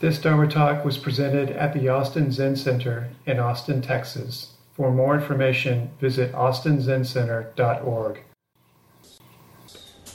[0.00, 4.54] This Dharma talk was presented at the Austin Zen Center in Austin, Texas.
[4.74, 8.20] For more information, visit austinzencenter.org.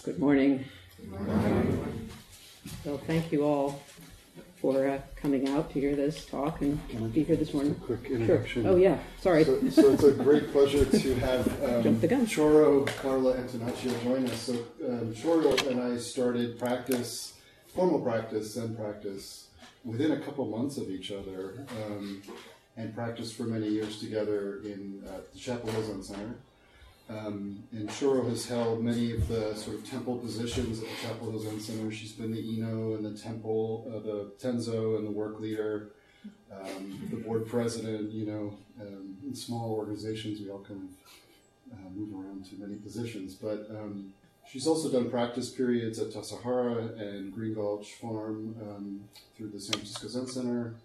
[0.04, 0.66] Good morning.
[1.00, 2.10] Good morning.
[2.84, 3.82] Well, thank you all
[4.58, 7.74] for uh, coming out to hear this talk and be here this morning.
[7.76, 8.64] quick introduction.
[8.64, 8.74] Sure.
[8.74, 9.46] Oh, yeah, sorry.
[9.46, 12.28] So, so, it's a great pleasure to have um, the gun.
[12.28, 14.42] Choro, Carla, and Tanaccio join us.
[14.42, 14.54] So
[14.86, 17.36] um, Choro and I started practice,
[17.74, 19.49] formal practice, and practice
[19.84, 22.22] within a couple months of each other, um,
[22.78, 26.36] and practiced for many years together in uh, the Chapel Hill Center.
[27.10, 31.32] Um, and Choro has held many of the sort of temple positions at the Chapel
[31.32, 31.92] Hill Center.
[31.92, 35.90] She's been the Ino and the temple, uh, the Tenzo and the work leader,
[36.54, 38.12] um, the board president.
[38.12, 42.76] You know, um, in small organizations, we all kind of uh, move around to many
[42.76, 43.34] positions.
[43.34, 44.14] But um,
[44.52, 49.04] she's also done practice periods at Tassajara and Green Gulch Farm um,
[49.36, 50.76] through the San Francisco Zen Center,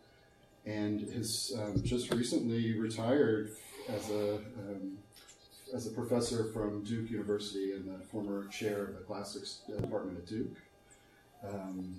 [0.67, 3.51] and has um, just recently retired
[3.89, 4.99] as a um,
[5.75, 10.27] as a professor from Duke University and the former chair of the classics department at
[10.27, 10.57] Duke.
[11.43, 11.97] Um,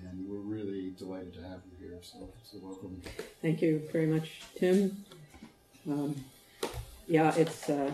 [0.00, 1.98] and we're really delighted to have you here.
[2.02, 3.02] So, so welcome.
[3.42, 5.04] Thank you very much, Tim.
[5.88, 6.16] Um,
[7.06, 7.90] yeah, it's uh,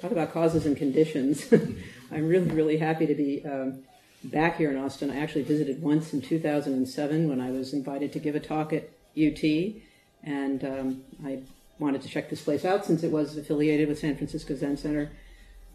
[0.00, 1.52] talk about causes and conditions.
[2.12, 3.82] I'm really, really happy to be um,
[4.24, 5.10] back here in Austin.
[5.10, 8.90] I actually visited once in 2007 when I was invited to give a talk at
[9.16, 9.42] UT,
[10.22, 11.40] and um, I
[11.78, 15.10] wanted to check this place out since it was affiliated with San Francisco Zen Center.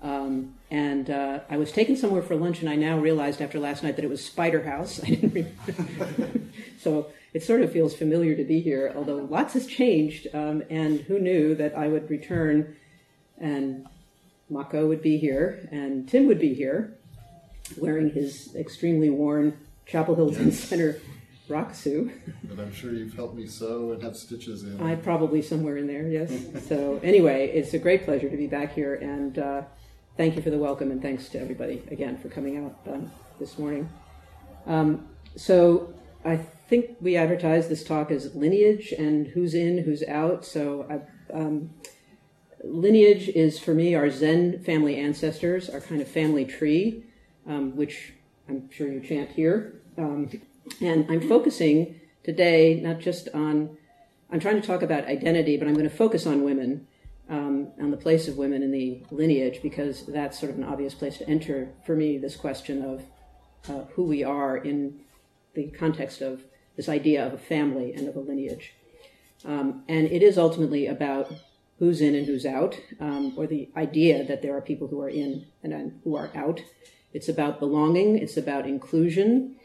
[0.01, 3.83] Um, and uh, I was taken somewhere for lunch, and I now realized after last
[3.83, 5.03] night that it was Spider House.
[5.03, 10.27] I didn't so it sort of feels familiar to be here, although lots has changed.
[10.33, 12.75] Um, and who knew that I would return,
[13.39, 13.87] and
[14.49, 16.97] Mako would be here, and Tim would be here,
[17.77, 20.59] wearing his extremely worn Chapel Hill yes.
[20.59, 20.99] Center
[21.49, 22.11] Rakusu.
[22.43, 24.81] But I'm sure you've helped me sew and have stitches in.
[24.81, 26.31] I probably somewhere in there, yes.
[26.67, 29.61] so anyway, it's a great pleasure to be back here, and uh,
[30.15, 33.57] thank you for the welcome, and thanks to everybody again for coming out um, this
[33.57, 33.89] morning.
[34.65, 35.93] Um, so
[36.25, 36.37] I
[36.67, 40.45] think we advertised this talk as lineage and who's in, who's out.
[40.45, 41.69] So I, um,
[42.63, 47.03] lineage is for me our Zen family ancestors, our kind of family tree,
[47.47, 48.13] um, which
[48.49, 49.81] I'm sure you chant here.
[49.97, 50.29] Um,
[50.81, 53.77] and I'm focusing today not just on,
[54.31, 56.87] I'm trying to talk about identity, but I'm going to focus on women,
[57.29, 60.93] um, on the place of women in the lineage, because that's sort of an obvious
[60.93, 63.03] place to enter for me this question of
[63.69, 64.99] uh, who we are in
[65.53, 66.43] the context of
[66.75, 68.73] this idea of a family and of a lineage.
[69.45, 71.31] Um, and it is ultimately about
[71.79, 75.09] who's in and who's out, um, or the idea that there are people who are
[75.09, 76.61] in and who are out.
[77.13, 79.55] It's about belonging, it's about inclusion,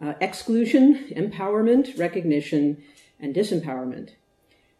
[0.00, 2.82] uh, exclusion, empowerment, recognition,
[3.20, 4.10] and disempowerment.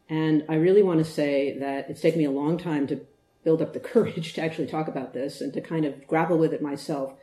[0.09, 3.07] And I really want to say that it's taken me a long time to
[3.45, 6.53] build up the courage to actually talk about this and to kind of grapple with
[6.53, 7.15] it myself.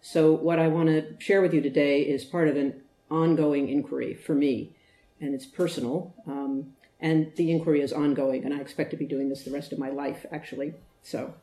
[0.00, 4.14] So, what I want to share with you today is part of an ongoing inquiry
[4.14, 4.76] for me,
[5.20, 6.14] and it's personal.
[6.24, 9.72] Um, and the inquiry is ongoing, and I expect to be doing this the rest
[9.72, 10.74] of my life, actually.
[11.02, 11.34] So,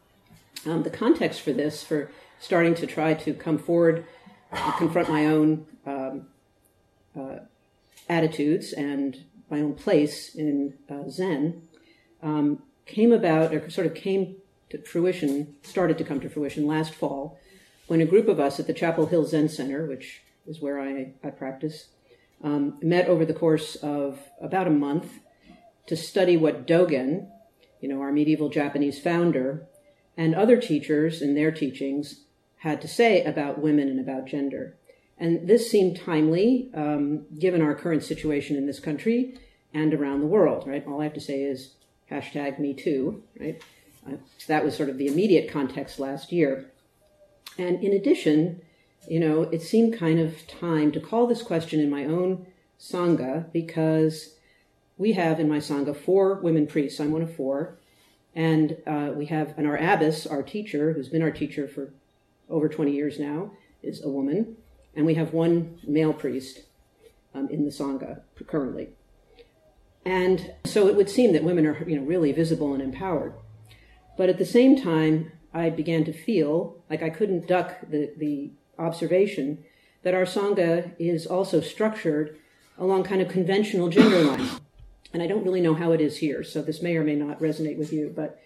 [0.66, 4.06] um, the context for this, for starting to try to come forward
[4.52, 6.28] and confront my own um,
[7.18, 7.38] uh,
[8.10, 11.62] attitudes and my own place in uh, Zen
[12.22, 14.36] um, came about, or sort of came
[14.70, 17.40] to fruition, started to come to fruition last fall
[17.88, 21.14] when a group of us at the Chapel Hill Zen Center, which is where I,
[21.24, 21.88] I practice,
[22.44, 25.20] um, met over the course of about a month
[25.88, 27.28] to study what Dogen,
[27.80, 29.68] you know, our medieval Japanese founder,
[30.18, 32.22] and other teachers in their teachings
[32.58, 34.76] had to say about women and about gender.
[35.18, 39.38] And this seemed timely um, given our current situation in this country
[39.74, 40.86] and around the world, right?
[40.88, 41.76] All I have to say is
[42.10, 43.62] hashtag me too, right?
[44.06, 46.72] Uh, so that was sort of the immediate context last year.
[47.58, 48.62] And in addition,
[49.08, 52.48] you know, it seemed kind of time to call this question in my own
[52.80, 54.36] Sangha because
[54.98, 57.00] we have in my Sangha four women priests.
[57.00, 57.78] I'm one of four.
[58.34, 61.94] And uh, we have, and our abbess, our teacher, who's been our teacher for
[62.50, 63.52] over 20 years now,
[63.82, 64.58] is a woman.
[64.94, 66.64] And we have one male priest
[67.34, 68.90] um, in the Sangha currently.
[70.06, 73.34] And so it would seem that women are you know, really visible and empowered.
[74.18, 78.52] But at the same time, I began to feel like I couldn't duck the, the
[78.78, 79.64] observation
[80.04, 82.38] that our Sangha is also structured
[82.78, 84.60] along kind of conventional gender lines.
[85.14, 87.40] And I don't really know how it is here, so this may or may not
[87.40, 88.40] resonate with you, but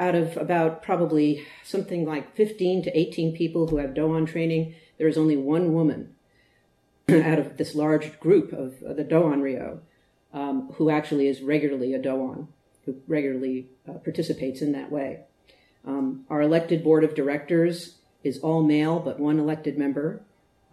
[0.00, 5.08] out of about probably something like 15 to 18 people who have Doan training, there
[5.08, 6.14] is only one woman
[7.08, 9.80] out of this large group of the Doan Ryo,
[10.32, 12.48] um, who actually is regularly a Doan,
[12.84, 15.20] who regularly uh, participates in that way.
[15.84, 20.22] Um, our elected board of directors is all male but one elected member.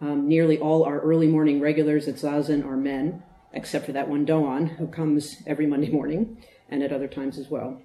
[0.00, 4.24] Um, nearly all our early morning regulars at Zazen are men, except for that one
[4.24, 7.82] Doan who comes every Monday morning and at other times as well.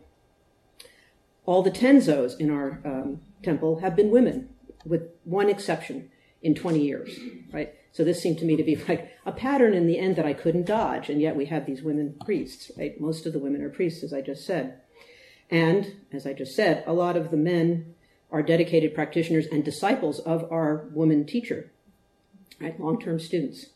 [1.45, 4.49] All the tenzos in our um, temple have been women,
[4.85, 6.09] with one exception
[6.41, 7.17] in 20 years,
[7.51, 7.73] right?
[7.91, 10.33] So this seemed to me to be like a pattern in the end that I
[10.33, 12.99] couldn't dodge, and yet we have these women priests, right?
[12.99, 14.81] Most of the women are priests, as I just said.
[15.49, 17.95] And, as I just said, a lot of the men
[18.31, 21.71] are dedicated practitioners and disciples of our woman teacher,
[22.59, 22.79] right?
[22.79, 23.67] Long term students.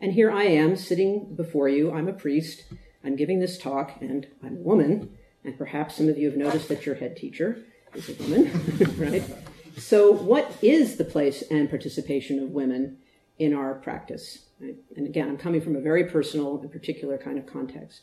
[0.00, 1.92] And here I am sitting before you.
[1.92, 2.64] I'm a priest.
[3.02, 5.16] I'm giving this talk, and I'm a woman.
[5.44, 7.64] And perhaps some of you have noticed that your head teacher
[7.94, 8.50] is a woman,
[8.98, 9.22] right?
[9.78, 12.98] So, what is the place and participation of women
[13.38, 14.46] in our practice?
[14.60, 18.02] And again, I'm coming from a very personal and particular kind of context.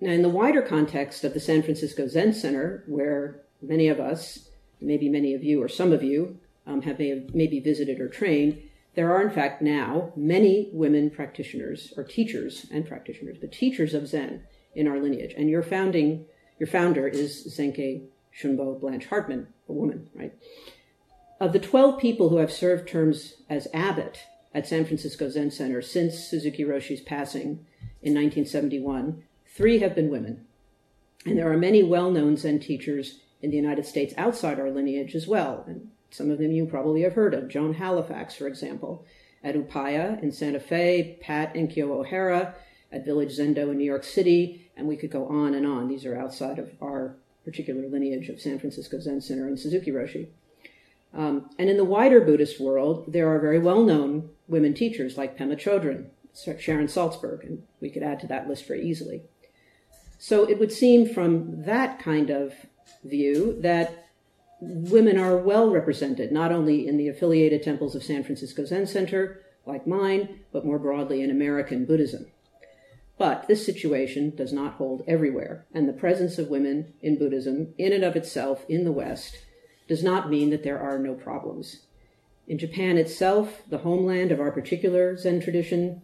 [0.00, 4.48] Now, in the wider context of the San Francisco Zen Center, where many of us,
[4.80, 8.60] maybe many of you or some of you, um, have maybe visited or trained,
[8.94, 14.08] there are in fact now many women practitioners or teachers and practitioners, but teachers of
[14.08, 14.42] Zen
[14.74, 15.34] in our lineage.
[15.36, 16.26] And your founding,
[16.58, 18.06] your founder is Zenkei
[18.36, 20.34] Shunbo Blanche Hartman, a woman, right?
[21.40, 24.20] Of the 12 people who have served terms as abbot
[24.54, 27.66] at San Francisco Zen Center since Suzuki Roshi's passing
[28.02, 30.46] in 1971, three have been women.
[31.26, 35.14] And there are many well known Zen teachers in the United States outside our lineage
[35.14, 35.64] as well.
[35.66, 37.48] And some of them you probably have heard of.
[37.48, 39.04] Joan Halifax, for example,
[39.42, 42.54] at Upaya in Santa Fe, Pat Enkyo O'Hara
[42.92, 45.88] at Village Zendo in New York City, and we could go on and on.
[45.88, 50.28] These are outside of our particular lineage of San Francisco Zen Center and Suzuki Roshi.
[51.12, 55.36] Um, and in the wider Buddhist world, there are very well known women teachers like
[55.36, 56.06] Pema Chodron,
[56.60, 59.22] Sharon Salzberg, and we could add to that list very easily.
[60.18, 62.54] So it would seem from that kind of
[63.02, 64.03] view that
[64.66, 69.40] women are well represented, not only in the affiliated temples of San Francisco Zen Center,
[69.66, 72.26] like mine, but more broadly in American Buddhism.
[73.16, 77.92] But this situation does not hold everywhere, and the presence of women in Buddhism, in
[77.92, 79.38] and of itself, in the West,
[79.86, 81.82] does not mean that there are no problems.
[82.48, 86.02] In Japan itself, the homeland of our particular Zen tradition,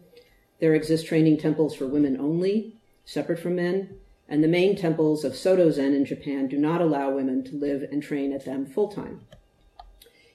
[0.59, 3.97] there exist training temples for women only, separate from men,
[4.31, 7.83] and the main temples of Soto Zen in Japan do not allow women to live
[7.91, 9.19] and train at them full time.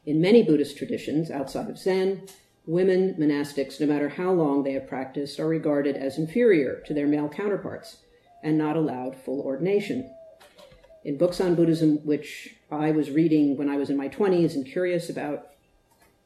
[0.04, 2.28] In many Buddhist traditions outside of Zen,
[2.66, 7.06] women monastics, no matter how long they have practiced, are regarded as inferior to their
[7.06, 7.96] male counterparts
[8.42, 10.12] and not allowed full ordination.
[11.02, 14.66] In books on Buddhism, which I was reading when I was in my 20s and
[14.66, 15.52] curious about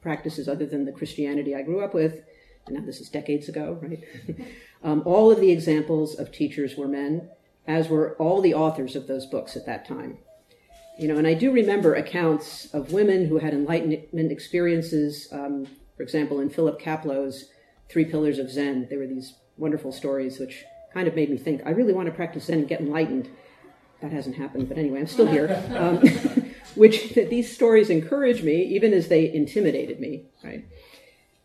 [0.02, 2.20] practices other than the Christianity I grew up with,
[2.66, 4.02] and now this is decades ago, right?
[4.82, 7.30] um, all of the examples of teachers were men,
[7.66, 10.18] as were all the authors of those books at that time.
[10.98, 15.66] You know, and I do remember accounts of women who had enlightenment experiences um,
[16.00, 17.50] for example, in Philip Kapleau's
[17.90, 20.64] Three Pillars of Zen, there were these wonderful stories which
[20.94, 23.28] kind of made me think, I really want to practice Zen and get enlightened.
[24.00, 25.62] That hasn't happened, but anyway, I'm still here.
[25.76, 25.98] Um,
[26.74, 30.64] which these stories encourage me, even as they intimidated me, right?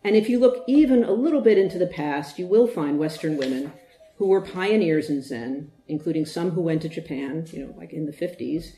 [0.02, 3.36] And if you look even a little bit into the past, you will find Western
[3.36, 3.74] women
[4.16, 8.06] who were pioneers in Zen, including some who went to Japan, you know, like in
[8.06, 8.72] the 50s,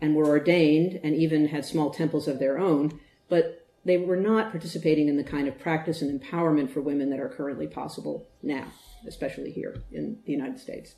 [0.00, 2.98] and were ordained and even had small temples of their own.
[3.28, 7.20] But they were not participating in the kind of practice and empowerment for women that
[7.20, 8.66] are currently possible now,
[9.06, 10.94] especially here in the United States.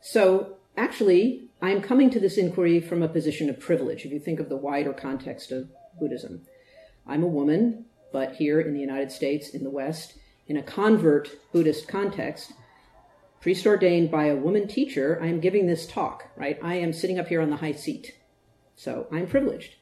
[0.00, 4.40] So, actually, I'm coming to this inquiry from a position of privilege, if you think
[4.40, 5.68] of the wider context of
[6.00, 6.42] Buddhism.
[7.06, 10.14] I'm a woman, but here in the United States, in the West,
[10.46, 12.52] in a convert Buddhist context,
[13.40, 16.58] priest ordained by a woman teacher, I am giving this talk, right?
[16.62, 18.16] I am sitting up here on the high seat.
[18.76, 19.74] So I'm privileged.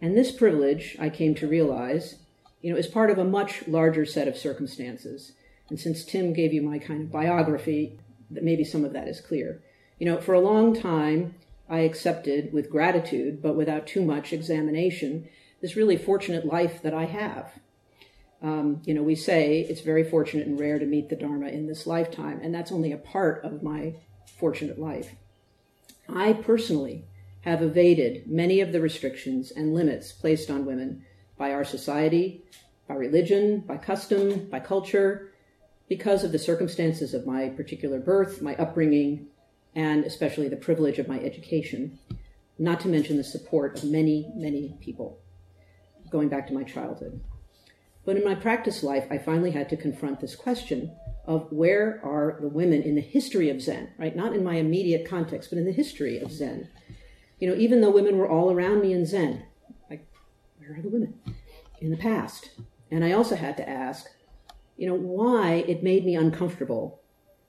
[0.00, 2.16] And this privilege, I came to realize,
[2.60, 5.32] you know, is part of a much larger set of circumstances.
[5.68, 7.98] And since Tim gave you my kind of biography,
[8.30, 9.62] that maybe some of that is clear.
[9.98, 11.34] You know, for a long time,
[11.68, 15.28] I accepted with gratitude, but without too much examination,
[15.60, 17.52] this really fortunate life that I have.
[18.42, 21.68] Um, you know, we say it's very fortunate and rare to meet the Dharma in
[21.68, 23.94] this lifetime, and that's only a part of my
[24.36, 25.14] fortunate life.
[26.08, 27.04] I personally
[27.42, 31.04] have evaded many of the restrictions and limits placed on women
[31.36, 32.44] by our society,
[32.88, 35.32] by religion, by custom, by culture,
[35.88, 39.26] because of the circumstances of my particular birth, my upbringing,
[39.74, 41.98] and especially the privilege of my education,
[42.58, 45.20] not to mention the support of many, many people,
[46.10, 47.20] going back to my childhood.
[48.04, 50.92] But in my practice life, I finally had to confront this question
[51.24, 54.16] of where are the women in the history of Zen, right?
[54.16, 56.68] Not in my immediate context, but in the history of Zen.
[57.38, 59.44] You know, even though women were all around me in Zen,
[59.88, 60.06] like,
[60.58, 61.14] where are the women
[61.80, 62.50] in the past?
[62.90, 64.06] And I also had to ask,
[64.76, 67.00] you know, why it made me uncomfortable,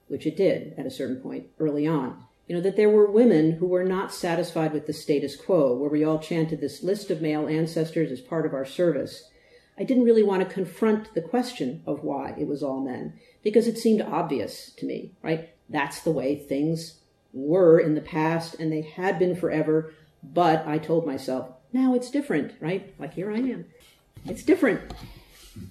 [0.06, 2.24] which it did at a certain point early on.
[2.46, 5.90] You know, that there were women who were not satisfied with the status quo, where
[5.90, 9.30] we all chanted this list of male ancestors as part of our service.
[9.78, 13.66] I didn't really want to confront the question of why it was all men because
[13.66, 15.50] it seemed obvious to me, right?
[15.68, 17.00] That's the way things
[17.32, 19.92] were in the past and they had been forever.
[20.22, 22.94] But I told myself, now it's different, right?
[22.98, 23.66] Like here I am.
[24.26, 24.80] It's different.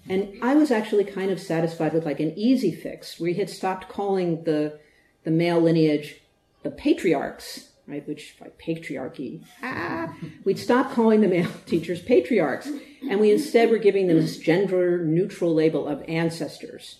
[0.10, 3.20] And I was actually kind of satisfied with like an easy fix.
[3.20, 4.80] We had stopped calling the
[5.24, 6.22] the male lineage
[6.64, 8.08] the patriarchs, right?
[8.08, 9.44] Which like patriarchy.
[9.62, 12.70] Ah, we'd stop calling the male teachers patriarchs,
[13.10, 17.00] and we instead were giving them this gender neutral label of ancestors,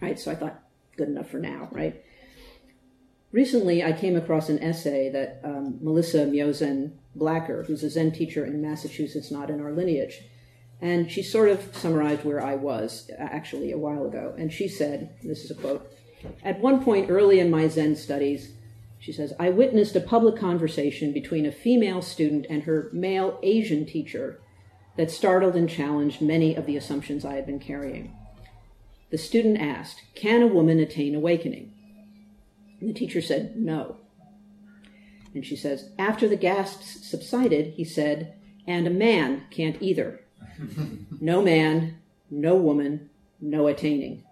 [0.00, 0.18] right?
[0.18, 0.62] So I thought,
[0.96, 2.02] good enough for now, right?
[3.32, 8.44] Recently, I came across an essay that um, Melissa Myozen Blacker, who's a Zen teacher
[8.44, 10.22] in Massachusetts, not in our lineage,
[10.80, 14.34] and she sort of summarized where I was actually a while ago.
[14.36, 15.92] And she said, this is a quote,
[16.42, 18.52] at one point early in my Zen studies,
[18.98, 23.86] she says, I witnessed a public conversation between a female student and her male Asian
[23.86, 24.40] teacher
[25.00, 28.14] that startled and challenged many of the assumptions I had been carrying.
[29.08, 31.72] The student asked, Can a woman attain awakening?
[32.78, 33.96] And the teacher said, No.
[35.34, 38.34] And she says, After the gasps subsided, he said,
[38.66, 40.20] And a man can't either.
[41.18, 41.96] no man,
[42.30, 43.08] no woman,
[43.40, 44.22] no attaining.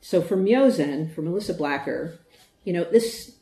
[0.00, 2.20] So for Myozen, for Melissa Blacker,
[2.62, 3.32] you know, this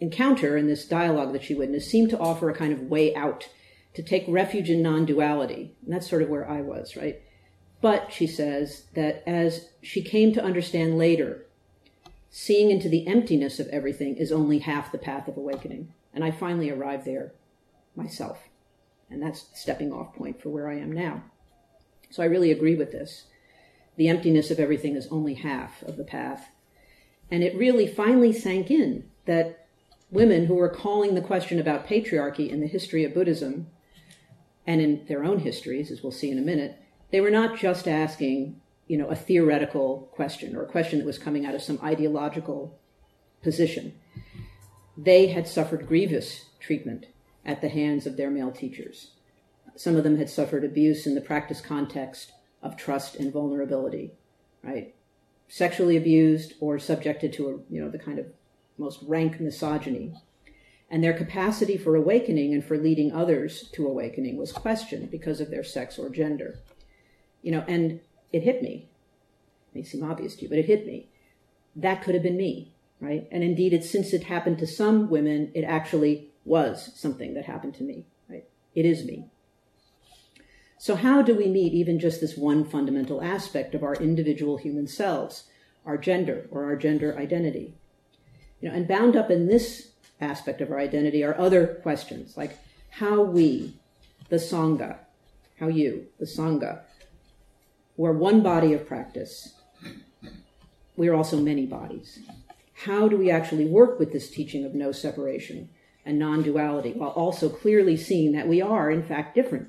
[0.00, 3.48] encounter and this dialogue that she witnessed seemed to offer a kind of way out,
[3.94, 5.74] to take refuge in non duality.
[5.84, 7.20] And that's sort of where I was, right?
[7.80, 11.46] But she says that as she came to understand later,
[12.28, 15.92] seeing into the emptiness of everything is only half the path of awakening.
[16.12, 17.32] And I finally arrived there
[17.96, 18.48] myself.
[19.08, 21.24] And that's the stepping off point for where I am now.
[22.10, 23.24] So I really agree with this.
[23.96, 26.50] The emptiness of everything is only half of the path.
[27.30, 29.66] And it really finally sank in that
[30.10, 33.68] women who were calling the question about patriarchy in the history of Buddhism
[34.66, 36.76] and in their own histories, as we'll see in a minute,
[37.10, 41.18] they were not just asking, you know, a theoretical question or a question that was
[41.18, 42.78] coming out of some ideological
[43.42, 43.94] position.
[44.96, 47.06] They had suffered grievous treatment
[47.44, 49.12] at the hands of their male teachers.
[49.76, 54.12] Some of them had suffered abuse in the practice context of trust and vulnerability,
[54.62, 54.94] right?
[55.48, 58.26] Sexually abused or subjected to a, you know, the kind of
[58.76, 60.14] most rank misogyny.
[60.90, 65.50] And their capacity for awakening and for leading others to awakening was questioned because of
[65.50, 66.58] their sex or gender.
[67.42, 68.00] You know, and
[68.32, 68.88] it hit me.
[69.72, 71.08] It may seem obvious to you, but it hit me.
[71.76, 73.28] That could have been me, right?
[73.30, 77.74] And indeed, it, since it happened to some women, it actually was something that happened
[77.74, 78.44] to me, right?
[78.74, 79.26] It is me.
[80.78, 84.86] So, how do we meet even just this one fundamental aspect of our individual human
[84.86, 85.44] selves,
[85.84, 87.74] our gender or our gender identity?
[88.60, 89.89] You know, and bound up in this
[90.20, 92.58] aspect of our identity are other questions like
[92.90, 93.78] how we,
[94.28, 94.98] the Sangha,
[95.58, 96.80] how you, the Sangha,
[97.96, 99.54] we're one body of practice.
[100.96, 102.18] We are also many bodies.
[102.84, 105.68] How do we actually work with this teaching of no separation
[106.04, 109.68] and non duality while also clearly seeing that we are, in fact, different?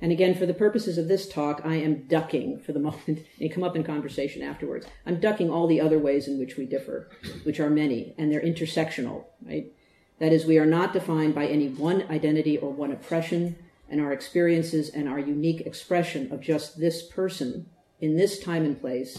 [0.00, 3.52] And again, for the purposes of this talk, I am ducking for the moment, and
[3.52, 4.86] come up in conversation afterwards.
[5.06, 7.08] I'm ducking all the other ways in which we differ,
[7.44, 9.72] which are many, and they're intersectional, right?
[10.18, 13.56] That is, we are not defined by any one identity or one oppression,
[13.88, 17.66] and our experiences and our unique expression of just this person
[18.00, 19.18] in this time and place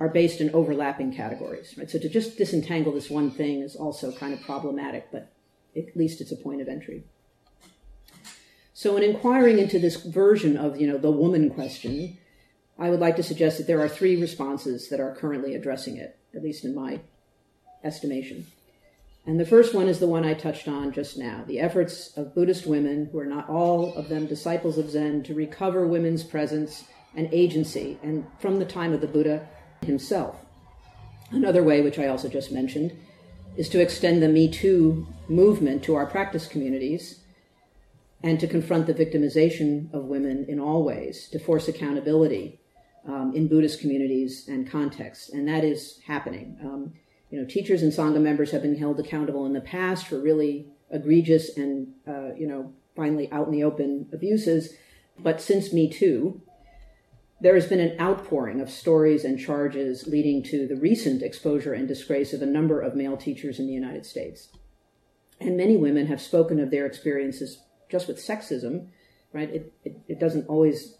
[0.00, 1.74] are based in overlapping categories.
[1.78, 1.90] Right?
[1.90, 5.32] So to just disentangle this one thing is also kind of problematic, but
[5.76, 7.04] at least it's a point of entry.
[8.76, 12.18] So in inquiring into this version of, you know, the woman question,
[12.76, 16.18] I would like to suggest that there are three responses that are currently addressing it,
[16.34, 17.00] at least in my
[17.84, 18.46] estimation.
[19.24, 22.34] And the first one is the one I touched on just now the efforts of
[22.34, 26.84] Buddhist women, who are not all of them disciples of Zen, to recover women's presence
[27.14, 29.48] and agency, and from the time of the Buddha
[29.86, 30.36] himself.
[31.30, 32.92] Another way, which I also just mentioned,
[33.56, 37.20] is to extend the Me Too movement to our practice communities
[38.24, 42.58] and to confront the victimization of women in all ways, to force accountability
[43.06, 45.28] um, in Buddhist communities and contexts.
[45.28, 46.56] And that is happening.
[46.62, 46.94] Um,
[47.28, 50.68] you know, teachers and Sangha members have been held accountable in the past for really
[50.90, 54.72] egregious and, uh, you know, finally out in the open abuses.
[55.18, 56.40] But since Me Too,
[57.42, 61.86] there has been an outpouring of stories and charges leading to the recent exposure and
[61.86, 64.48] disgrace of a number of male teachers in the United States.
[65.38, 67.58] And many women have spoken of their experiences
[67.90, 68.88] just with sexism,
[69.32, 69.50] right?
[69.50, 70.96] It, it, it doesn't always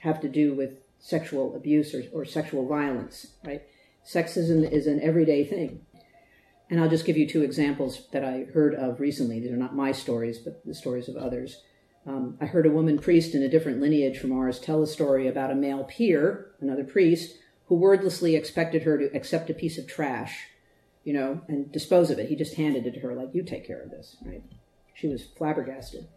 [0.00, 3.62] have to do with sexual abuse or, or sexual violence, right?
[4.06, 5.82] Sexism is an everyday thing.
[6.70, 9.40] And I'll just give you two examples that I heard of recently.
[9.40, 11.62] These are not my stories, but the stories of others.
[12.06, 15.28] Um, I heard a woman priest in a different lineage from ours tell a story
[15.28, 19.86] about a male peer, another priest, who wordlessly expected her to accept a piece of
[19.86, 20.46] trash,
[21.04, 22.28] you know, and dispose of it.
[22.28, 24.42] He just handed it to her, like, you take care of this, right?
[24.94, 26.08] She was flabbergasted.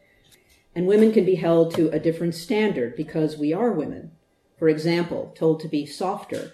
[0.75, 4.12] And women can be held to a different standard because we are women.
[4.58, 6.54] For example, told to be softer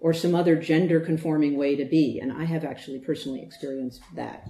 [0.00, 2.20] or some other gender conforming way to be.
[2.20, 4.48] And I have actually personally experienced that.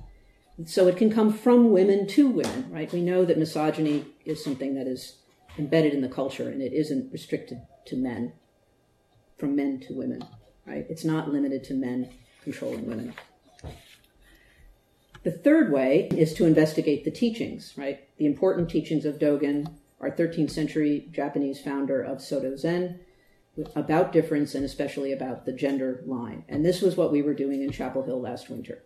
[0.67, 2.93] So it can come from women to women, right?
[2.93, 5.19] We know that misogyny is something that is
[5.57, 8.33] embedded in the culture and it isn't restricted to men,
[9.38, 10.25] from men to women,
[10.67, 10.85] right?
[10.91, 12.11] It's not limited to men
[12.43, 13.15] controlling women.
[15.28, 18.00] The third way is to investigate the teachings, right?
[18.16, 19.70] The important teachings of Dogen,
[20.00, 23.00] our 13th century Japanese founder of Soto Zen,
[23.76, 26.44] about difference and especially about the gender line.
[26.49, 28.82] And this was what we were doing in Chapel Hill last winter.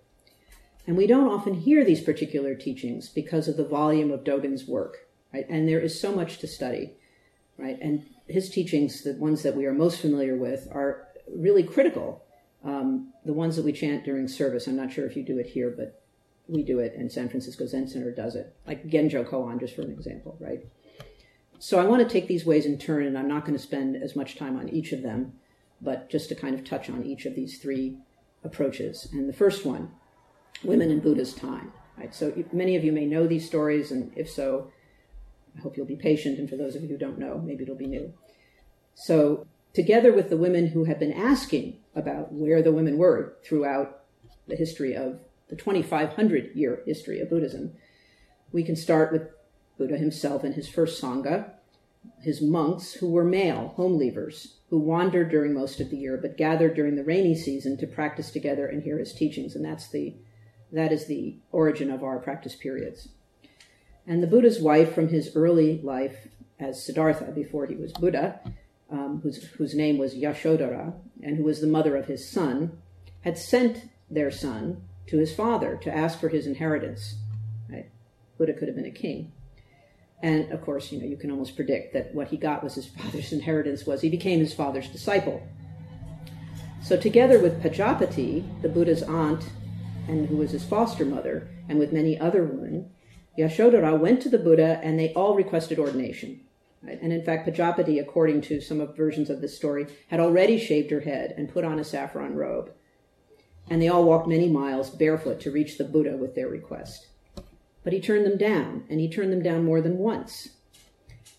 [0.84, 4.96] And we don't often hear these particular teachings because of the volume of Dogen's work,
[5.32, 5.46] right?
[5.48, 6.94] And there is so much to study,
[7.56, 7.78] right?
[7.80, 12.24] And his teachings, the ones that we are most familiar with, are really critical.
[12.64, 15.46] Um, the ones that we chant during service, I'm not sure if you do it
[15.46, 16.01] here, but
[16.48, 19.82] we do it, and San Francisco Zen Center does it, like Genjo Koan, just for
[19.82, 20.64] an example, right?
[21.58, 23.96] So I want to take these ways in turn, and I'm not going to spend
[23.96, 25.34] as much time on each of them,
[25.80, 27.98] but just to kind of touch on each of these three
[28.44, 29.08] approaches.
[29.12, 29.90] And the first one,
[30.64, 31.72] women in Buddha's time.
[31.96, 32.14] Right?
[32.14, 34.72] So many of you may know these stories, and if so,
[35.56, 36.38] I hope you'll be patient.
[36.38, 38.12] And for those of you who don't know, maybe it'll be new.
[38.94, 44.00] So, together with the women who have been asking about where the women were throughout
[44.48, 45.20] the history of
[45.52, 47.72] the 2,500 year history of Buddhism,
[48.52, 49.28] we can start with
[49.76, 51.50] Buddha himself and his first Sangha,
[52.22, 56.38] his monks who were male, home leavers, who wandered during most of the year but
[56.38, 59.54] gathered during the rainy season to practice together and hear his teachings.
[59.54, 60.14] And that's the,
[60.72, 63.10] that is the origin of our practice periods.
[64.06, 68.40] And the Buddha's wife from his early life as Siddhartha, before he was Buddha,
[68.90, 72.78] um, whose, whose name was Yashodhara, and who was the mother of his son,
[73.20, 77.16] had sent their son to his father to ask for his inheritance.
[77.68, 77.90] Right?
[78.38, 79.30] Buddha could have been a king.
[80.22, 82.86] And of course, you know, you can almost predict that what he got was his
[82.98, 85.46] father's inheritance was he became his father's disciple.
[86.82, 89.44] So together with Pajapati, the Buddha's aunt,
[90.08, 92.90] and who was his foster mother, and with many other women,
[93.38, 96.40] Yashodhara went to the Buddha and they all requested ordination.
[96.82, 97.00] Right?
[97.02, 100.90] And in fact, Pajapati, according to some of versions of this story, had already shaved
[100.90, 102.72] her head and put on a saffron robe.
[103.70, 107.06] And they all walked many miles barefoot to reach the Buddha with their request.
[107.84, 110.48] But he turned them down, and he turned them down more than once.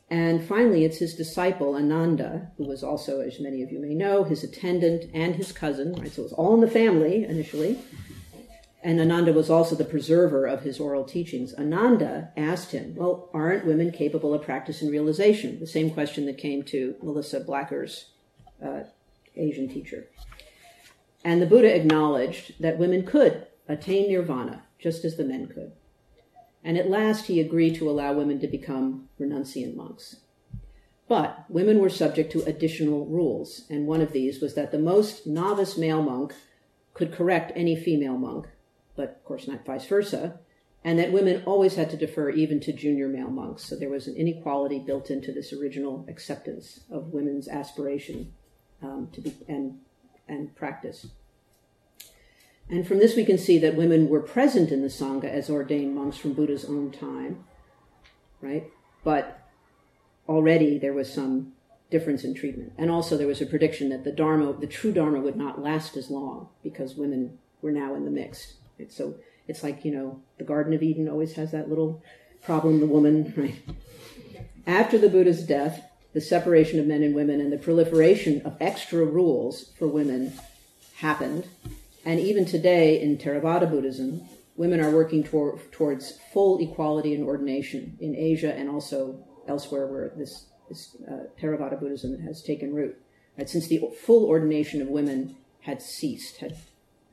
[0.09, 4.23] And finally, it's his disciple, Ananda, who was also, as many of you may know,
[4.23, 6.11] his attendant and his cousin, right?
[6.11, 7.79] So it was all in the family initially.
[8.83, 11.53] And Ananda was also the preserver of his oral teachings.
[11.55, 15.59] Ananda asked him, Well, aren't women capable of practice and realization?
[15.59, 18.11] The same question that came to Melissa Blacker's
[18.63, 18.81] uh,
[19.37, 20.09] Asian teacher.
[21.23, 25.71] And the Buddha acknowledged that women could attain nirvana just as the men could
[26.63, 30.17] and at last he agreed to allow women to become renunciant monks.
[31.07, 35.27] But women were subject to additional rules, and one of these was that the most
[35.27, 36.33] novice male monk
[36.93, 38.47] could correct any female monk,
[38.95, 40.39] but of course not vice versa,
[40.83, 43.65] and that women always had to defer even to junior male monks.
[43.65, 48.33] So there was an inequality built into this original acceptance of women's aspiration
[48.81, 49.79] um, to be and
[50.27, 51.07] and practice.
[52.69, 55.95] And from this, we can see that women were present in the Sangha as ordained
[55.95, 57.43] monks from Buddha's own time,
[58.41, 58.65] right?
[59.03, 59.39] But
[60.27, 61.53] already there was some
[61.91, 62.73] difference in treatment.
[62.77, 65.95] And also, there was a prediction that the Dharma, the true Dharma, would not last
[65.97, 68.53] as long because women were now in the mix.
[68.89, 69.15] So
[69.47, 72.01] it's like, you know, the Garden of Eden always has that little
[72.41, 73.61] problem, the woman, right?
[74.65, 75.83] After the Buddha's death,
[76.13, 80.33] the separation of men and women and the proliferation of extra rules for women
[80.97, 81.47] happened
[82.05, 84.21] and even today in Theravada Buddhism,
[84.55, 90.11] women are working tor- towards full equality in ordination in Asia and also elsewhere where
[90.17, 92.97] this, this uh, Theravada Buddhism has taken root.
[93.37, 93.49] Right?
[93.49, 96.57] Since the full ordination of women had ceased, had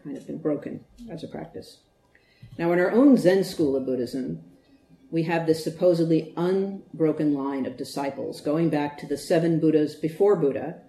[0.03, 1.79] kind of been broken as a practice.
[2.59, 4.43] Now, in our own Zen school of Buddhism,
[5.11, 10.37] we have this supposedly unbroken line of disciples going back to the seven Buddhas before
[10.37, 10.81] Buddha,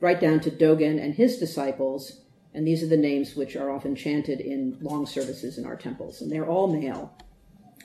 [0.00, 2.20] right down to Dogen and his disciples.
[2.54, 6.20] And these are the names which are often chanted in long services in our temples.
[6.20, 7.14] And they're all male.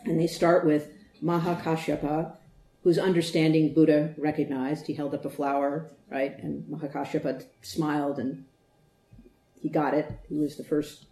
[0.05, 0.89] And they start with
[1.23, 2.35] Mahakashyapa,
[2.83, 4.87] whose understanding Buddha recognized.
[4.87, 6.37] He held up a flower, right?
[6.39, 8.45] And Mahakashyapa smiled and
[9.61, 10.11] he got it.
[10.27, 11.05] He was the first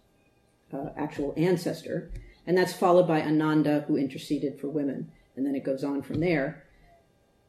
[0.72, 2.10] uh, actual ancestor.
[2.46, 5.10] And that's followed by Ananda, who interceded for women.
[5.36, 6.64] And then it goes on from there.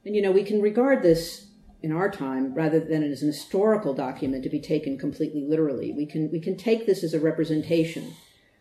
[0.06, 1.48] And you know, we can regard this
[1.82, 5.92] in our time rather than as an historical document to be taken completely literally.
[5.92, 8.14] We can, we can take this as a representation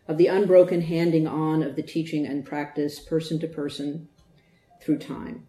[0.07, 4.09] of the unbroken handing on of the teaching and practice person to person
[4.81, 5.47] through time.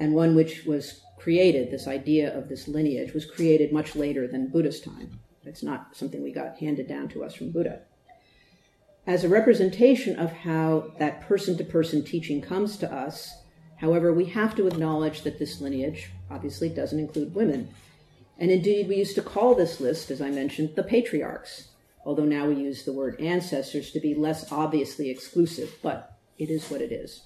[0.00, 4.50] And one which was created, this idea of this lineage, was created much later than
[4.50, 5.20] Buddha's time.
[5.44, 7.82] It's not something we got handed down to us from Buddha
[9.06, 13.34] as a representation of how that person to person teaching comes to us.
[13.76, 17.68] However, we have to acknowledge that this lineage obviously doesn't include women.
[18.38, 21.68] And indeed, we used to call this list, as I mentioned, the patriarchs,
[22.04, 26.70] although now we use the word ancestors to be less obviously exclusive, but it is
[26.70, 27.22] what it is.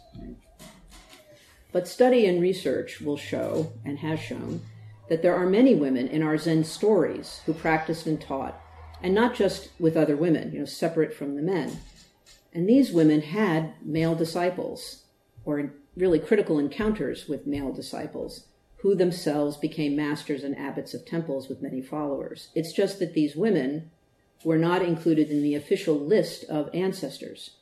[1.70, 4.62] But study and research will show, and has shown,
[5.08, 8.60] that there are many women in our Zen stories who practiced and taught
[9.02, 11.78] and not just with other women, you know, separate from the men.
[12.52, 15.04] And these women had male disciples,
[15.44, 18.46] or really critical encounters with male disciples,
[18.78, 22.48] who themselves became masters and abbots of temples with many followers.
[22.54, 23.90] It's just that these women
[24.44, 27.56] were not included in the official list of ancestors.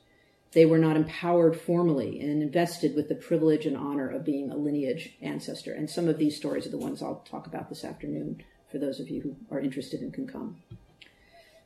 [0.51, 4.55] They were not empowered formally and invested with the privilege and honor of being a
[4.55, 5.73] lineage ancestor.
[5.73, 8.99] And some of these stories are the ones I'll talk about this afternoon for those
[8.99, 10.57] of you who are interested and can come.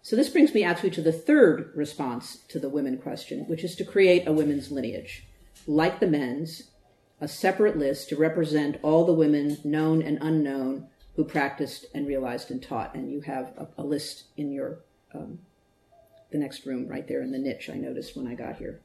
[0.01, 3.75] So this brings me actually to the third response to the women question, which is
[3.75, 5.25] to create a women's lineage.
[5.67, 6.71] Like the men's,
[7.19, 12.49] a separate list to represent all the women, known and unknown, who practiced and realized
[12.49, 12.95] and taught.
[12.95, 14.79] And you have a, a list in your
[15.13, 15.39] um,
[16.31, 18.79] the next room right there in the niche I noticed when I got here.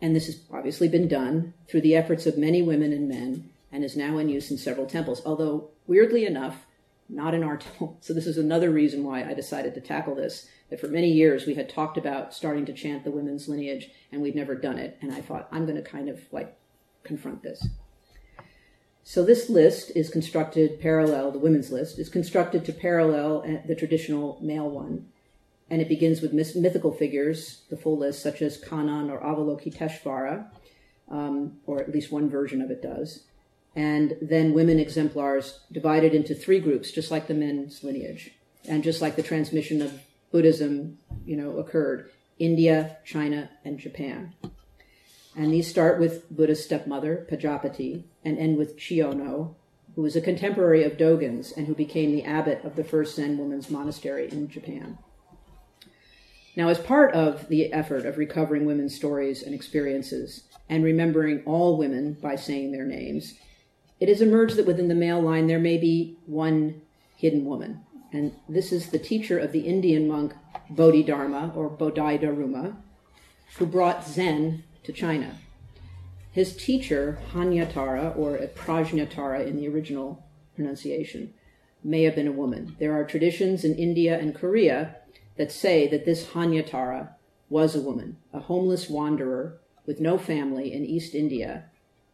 [0.00, 3.82] And this has obviously been done through the efforts of many women and men and
[3.82, 5.22] is now in use in several temples.
[5.24, 6.66] Although, weirdly enough,
[7.12, 7.98] not in our temple.
[8.00, 10.48] So this is another reason why I decided to tackle this.
[10.70, 14.22] That for many years we had talked about starting to chant the women's lineage, and
[14.22, 14.98] we'd never done it.
[15.02, 16.56] And I thought I'm going to kind of like
[17.04, 17.66] confront this.
[19.04, 21.32] So this list is constructed parallel.
[21.32, 25.06] The women's list is constructed to parallel uh, the traditional male one,
[25.68, 30.46] and it begins with mythical figures, the full list, such as Kannon or Avalokiteshvara,
[31.10, 33.24] um, or at least one version of it does
[33.74, 38.32] and then women exemplars divided into three groups, just like the men's lineage,
[38.68, 44.34] and just like the transmission of Buddhism, you know, occurred India, China, and Japan.
[45.34, 49.54] And these start with Buddha's stepmother, Pajapati, and end with Chiyono,
[49.94, 53.38] who was a contemporary of Dogen's and who became the abbot of the first Zen
[53.38, 54.98] women's monastery in Japan.
[56.54, 61.78] Now, as part of the effort of recovering women's stories and experiences and remembering all
[61.78, 63.34] women by saying their names,
[64.02, 66.82] it has emerged that within the male line there may be one
[67.16, 67.82] hidden woman.
[68.12, 70.34] And this is the teacher of the Indian monk
[70.68, 72.76] Bodhidharma or Bodhidharma,
[73.58, 75.36] who brought Zen to China.
[76.32, 81.32] His teacher, Hanyatara, or Prajnatara in the original pronunciation,
[81.84, 82.74] may have been a woman.
[82.80, 84.96] There are traditions in India and Korea
[85.36, 87.10] that say that this Hanyatara
[87.48, 91.66] was a woman, a homeless wanderer with no family in East India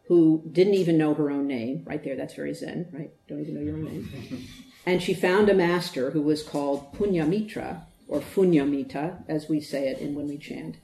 [0.08, 1.82] who didn't even know her own name.
[1.86, 3.10] Right there, that's very Zen, right?
[3.28, 4.48] Don't even know your own name.
[4.86, 9.98] and she found a master who was called Punyamitra, or Funyamita, as we say it
[9.98, 10.78] in when we chant.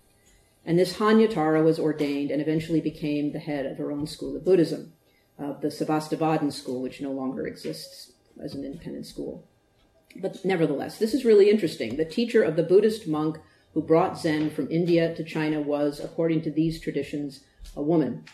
[0.67, 4.45] And this Hanyatara was ordained and eventually became the head of her own school of
[4.45, 4.93] Buddhism,
[5.39, 9.47] uh, the Sarvastivadin school, which no longer exists as an independent school.
[10.17, 11.97] But nevertheless, this is really interesting.
[11.97, 13.39] The teacher of the Buddhist monk
[13.73, 17.41] who brought Zen from India to China was, according to these traditions,
[17.75, 18.25] a woman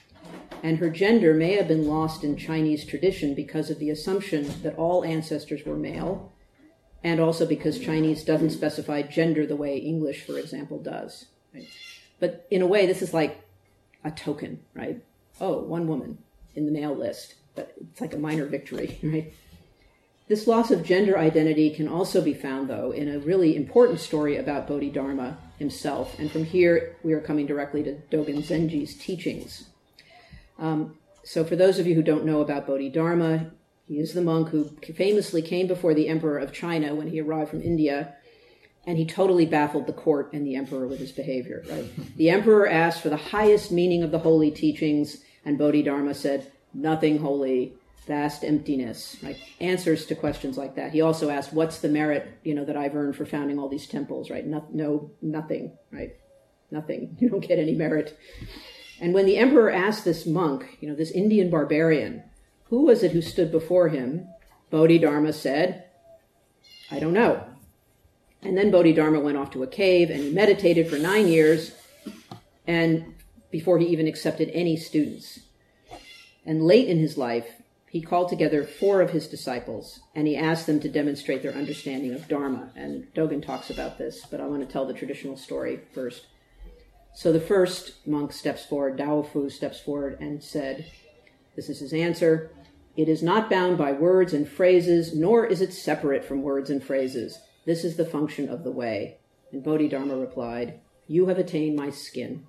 [0.62, 4.76] and her gender may have been lost in Chinese tradition because of the assumption that
[4.76, 6.32] all ancestors were male,
[7.02, 11.26] and also because Chinese doesn't specify gender the way English, for example, does.
[11.54, 11.66] Right?
[12.18, 13.42] But in a way, this is like
[14.04, 15.02] a token, right?
[15.40, 16.18] Oh, one woman
[16.54, 19.32] in the male list, but it's like a minor victory, right?
[20.28, 24.36] This loss of gender identity can also be found, though, in a really important story
[24.36, 26.16] about Bodhidharma himself.
[26.20, 29.69] And from here, we are coming directly to Dogen Zenji's teachings.
[30.60, 33.50] Um, so, for those of you who don't know about Bodhidharma,
[33.88, 37.50] he is the monk who famously came before the emperor of China when he arrived
[37.50, 38.14] from India
[38.86, 41.62] and he totally baffled the court and the emperor with his behavior.
[41.68, 42.16] Right?
[42.16, 47.18] the emperor asked for the highest meaning of the holy teachings, and Bodhidharma said, "Nothing
[47.18, 47.74] holy,
[48.06, 49.36] vast emptiness." Right?
[49.60, 50.92] Answers to questions like that.
[50.92, 53.86] He also asked, "What's the merit, you know, that I've earned for founding all these
[53.86, 54.46] temples?" Right?
[54.46, 55.76] No, no nothing.
[55.90, 56.16] Right?
[56.70, 57.16] Nothing.
[57.20, 58.16] You don't get any merit.
[59.00, 62.22] And when the emperor asked this monk, you know, this Indian barbarian,
[62.64, 64.28] who was it who stood before him,
[64.70, 65.84] Bodhidharma said,
[66.90, 67.44] I don't know.
[68.42, 71.72] And then Bodhidharma went off to a cave and he meditated for nine years
[72.66, 73.14] and
[73.50, 75.40] before he even accepted any students.
[76.46, 77.48] And late in his life,
[77.90, 82.14] he called together four of his disciples and he asked them to demonstrate their understanding
[82.14, 82.70] of Dharma.
[82.76, 86.26] And Dogen talks about this, but I want to tell the traditional story first.
[87.12, 90.86] So the first monk steps forward, Dao Fu steps forward and said,
[91.56, 92.50] This is his answer.
[92.96, 96.82] It is not bound by words and phrases, nor is it separate from words and
[96.82, 97.38] phrases.
[97.64, 99.18] This is the function of the way.
[99.52, 102.46] And Bodhidharma replied, You have attained my skin.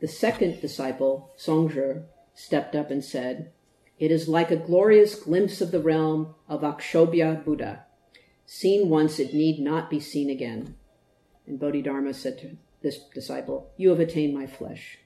[0.00, 3.52] The second disciple, Songzhi, stepped up and said,
[3.98, 7.84] It is like a glorious glimpse of the realm of Akshobhya Buddha.
[8.46, 10.74] Seen once, it need not be seen again.
[11.46, 14.98] And Bodhidharma said to this disciple, You have attained my flesh.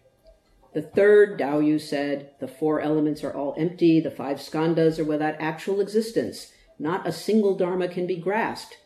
[0.75, 5.05] The third, Dao Yu said, The four elements are all empty, the five skandhas are
[5.05, 6.53] without actual existence.
[6.79, 8.79] Not a single dharma can be grasped.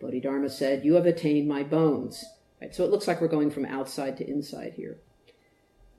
[0.00, 2.24] Bodhidharma said, You have attained my bones.
[2.60, 4.98] Right, so it looks like we're going from outside to inside here.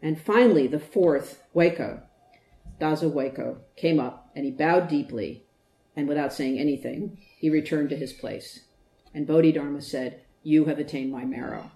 [0.02, 2.02] And finally, the fourth, Huike,
[2.80, 5.46] Dazu Huike, came up and he bowed deeply,
[5.96, 8.62] and without saying anything, he returned to his place.
[9.14, 11.72] And Bodhidharma said, You have attained my marrow.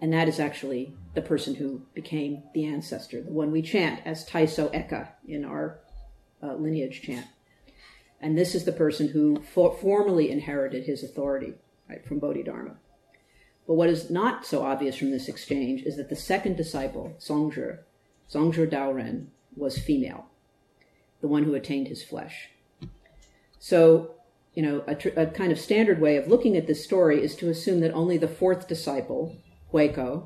[0.00, 4.28] And that is actually the person who became the ancestor, the one we chant as
[4.28, 5.80] Taiso Eka in our
[6.42, 7.26] uh, lineage chant.
[8.20, 11.54] And this is the person who for- formally inherited his authority
[11.88, 12.76] right, from Bodhidharma.
[13.66, 17.78] But what is not so obvious from this exchange is that the second disciple, Songzhi,
[18.32, 20.26] Songzhi Daoren, was female,
[21.20, 22.48] the one who attained his flesh.
[23.58, 24.14] So,
[24.54, 27.34] you know, a, tr- a kind of standard way of looking at this story is
[27.36, 29.36] to assume that only the fourth disciple,
[29.72, 30.24] Huike,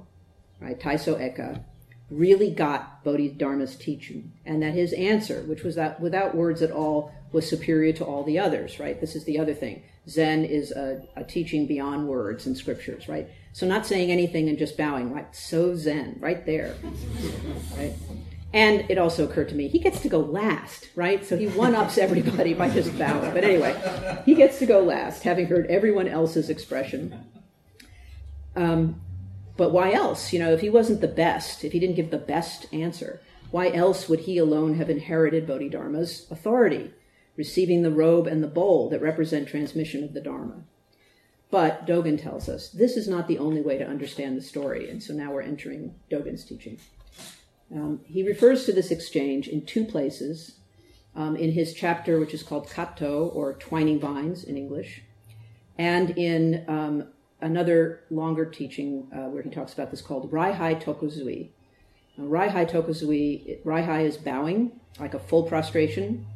[0.60, 1.64] right, Taiso Eka,
[2.10, 7.12] really got Bodhidharma's teaching, and that his answer, which was that without words at all,
[7.32, 9.00] was superior to all the others, right?
[9.00, 9.82] This is the other thing.
[10.08, 13.28] Zen is a, a teaching beyond words and scriptures, right?
[13.52, 15.34] So not saying anything and just bowing, right?
[15.34, 16.74] So Zen, right there,
[17.76, 17.94] right?
[18.52, 21.24] And it also occurred to me, he gets to go last, right?
[21.24, 23.32] So he one ups everybody by just bowing.
[23.32, 27.18] But anyway, he gets to go last, having heard everyone else's expression.
[28.54, 29.00] Um,
[29.56, 30.32] but why else?
[30.32, 33.70] You know, if he wasn't the best, if he didn't give the best answer, why
[33.70, 36.92] else would he alone have inherited Bodhidharma's authority,
[37.36, 40.64] receiving the robe and the bowl that represent transmission of the Dharma?
[41.50, 45.02] But Dogen tells us this is not the only way to understand the story, and
[45.02, 46.78] so now we're entering Dogen's teaching.
[47.74, 50.56] Um, he refers to this exchange in two places
[51.14, 55.02] um, in his chapter, which is called Katto, or Twining Vines in English,
[55.76, 57.11] and in um,
[57.42, 61.50] another longer teaching uh, where he talks about this called Raihai Tokuzui.
[62.18, 66.26] Raihai Tokuzui, Raihai is bowing, like a full prostration.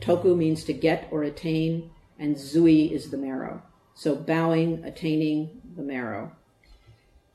[0.00, 3.62] Toku means to get or attain, and Zui is the marrow.
[3.94, 6.32] So bowing, attaining the marrow.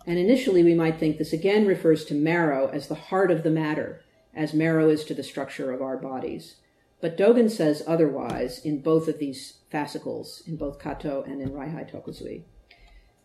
[0.08, 3.52] And initially, we might think this again refers to marrow as the heart of the
[3.52, 4.02] matter,
[4.34, 6.56] as marrow is to the structure of our bodies.
[7.02, 11.90] But Dogen says otherwise in both of these fascicles, in both Katto and in Raihai
[11.90, 12.44] Tokuzui.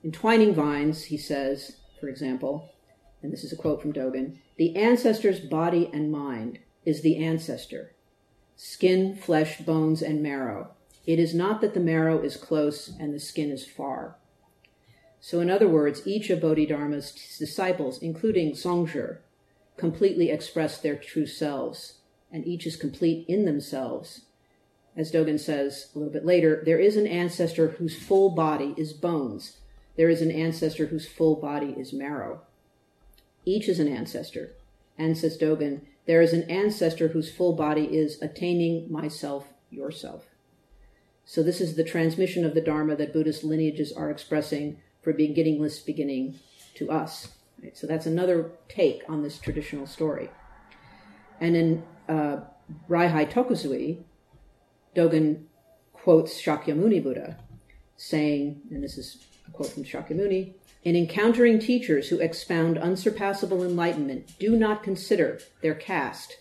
[0.05, 2.71] In Twining Vines, he says, for example,
[3.23, 7.93] and this is a quote from Dogen the ancestor's body and mind is the ancestor
[8.55, 10.73] skin, flesh, bones, and marrow.
[11.07, 14.17] It is not that the marrow is close and the skin is far.
[15.21, 19.17] So, in other words, each of Bodhidharma's disciples, including Songzhi,
[19.79, 24.27] completely express their true selves, and each is complete in themselves.
[24.95, 28.93] As Dogen says a little bit later, there is an ancestor whose full body is
[28.93, 29.61] bones.
[29.96, 32.40] There is an ancestor whose full body is marrow.
[33.44, 34.52] Each is an ancestor.
[34.98, 40.26] And says Dogen, there is an ancestor whose full body is attaining myself, yourself.
[41.24, 45.80] So this is the transmission of the Dharma that Buddhist lineages are expressing for beginningless
[45.80, 46.38] beginning
[46.74, 47.28] to us.
[47.62, 47.76] Right?
[47.76, 50.30] So that's another take on this traditional story.
[51.40, 52.40] And in uh,
[52.88, 54.02] Raihai Tokuzui,
[54.94, 55.44] Dogen
[55.92, 57.38] quotes Shakyamuni Buddha,
[57.96, 64.38] saying, and this is a quote from Shakyamuni, in encountering teachers who expound unsurpassable enlightenment,
[64.38, 66.37] do not consider their caste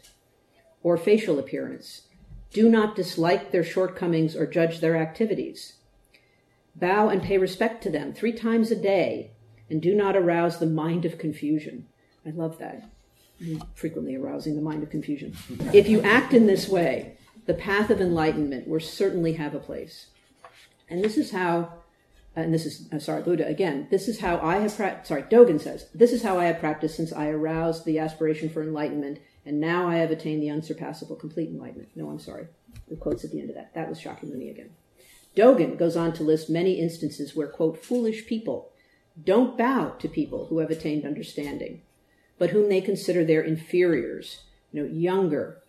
[0.81, 2.07] or facial appearance.
[2.51, 5.77] Do not dislike their shortcomings or judge their activities.
[6.75, 9.31] Bow and pay respect to them three times a day,
[9.69, 11.87] and do not arouse the mind of confusion.
[12.25, 12.89] I love that.
[13.75, 15.35] Frequently arousing the mind of confusion.
[15.73, 20.07] If you act in this way, the path of enlightenment will certainly have a place.
[20.89, 21.73] And this is how,
[22.35, 25.61] and this is, uh, sorry, Buddha again, this is how I have, pra- sorry, Dogen
[25.61, 29.59] says, this is how I have practiced since I aroused the aspiration for enlightenment, and
[29.59, 31.89] now I have attained the unsurpassable complete enlightenment.
[31.95, 32.47] No, I'm sorry.
[32.87, 33.73] The quote's at the end of that.
[33.75, 34.71] That was Shakyamuni again.
[35.35, 38.71] Dogen goes on to list many instances where, quote, foolish people
[39.21, 41.81] don't bow to people who have attained understanding,
[42.39, 45.61] but whom they consider their inferiors, you know, younger,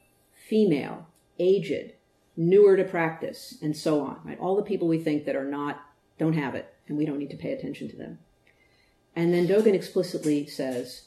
[0.49, 1.07] female,
[1.39, 1.93] aged,
[2.37, 4.21] newer to practice, and so on.
[4.25, 4.39] Right?
[4.41, 5.83] All the people we think that are not
[6.19, 8.19] don't have it, and we don't need to pay attention to them.
[9.17, 11.05] And then Dogen explicitly says,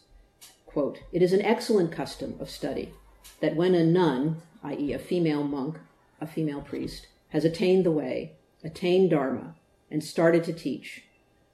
[0.66, 2.94] quote, It is an excellent custom of study
[3.42, 5.80] that when a nun, i.e., a female monk,
[6.20, 9.56] a female priest, has attained the way, attained Dharma,
[9.92, 11.04] and started to teach,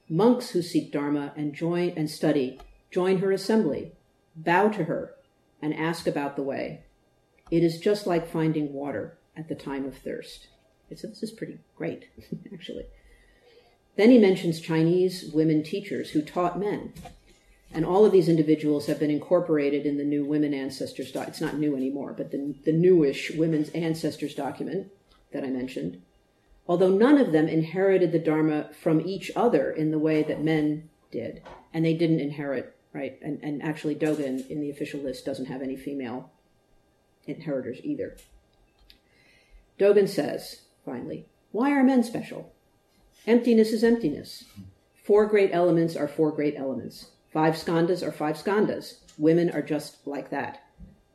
[0.09, 2.59] monks who seek Dharma and join and study
[2.93, 3.91] join her assembly,
[4.35, 5.15] bow to her,
[5.61, 6.83] and ask about the way.
[7.49, 10.47] It is just like finding water at the time of thirst.
[10.95, 12.09] So this is pretty great,
[12.53, 12.85] actually.
[13.95, 16.93] Then he mentions Chinese women teachers who taught men.
[17.71, 21.11] And all of these individuals have been incorporated in the new Women Ancestors.
[21.15, 24.91] It's not new anymore, but the, the newish Women's Ancestors document
[25.31, 26.01] that I mentioned.
[26.67, 30.89] Although none of them inherited the Dharma from each other in the way that men
[31.11, 31.41] did.
[31.73, 33.19] And they didn't inherit, right?
[33.21, 36.31] And, and actually, Dogen in the official list doesn't have any female
[37.25, 38.17] inheritors either.
[39.79, 42.52] Dogen says, finally, why are men special?
[43.25, 44.43] Emptiness is emptiness.
[45.03, 47.11] Four great elements are four great elements.
[47.31, 48.99] Five skandhas are five skandhas.
[49.17, 50.61] Women are just like that.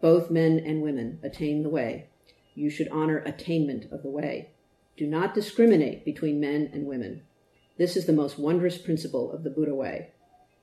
[0.00, 2.08] Both men and women attain the way.
[2.54, 4.52] You should honor attainment of the way.
[4.96, 7.24] Do not discriminate between men and women.
[7.76, 10.12] This is the most wondrous principle of the Buddha way.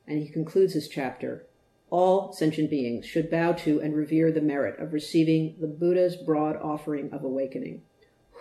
[0.08, 1.46] And he concludes his chapter
[1.92, 6.58] all sentient beings should bow to and revere the merit of receiving the Buddha's broad
[6.58, 7.84] offering of awakening.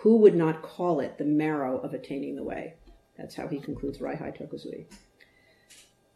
[0.01, 2.73] Who would not call it the marrow of attaining the way?
[3.17, 4.85] That's how he concludes Raihai Tokuzui.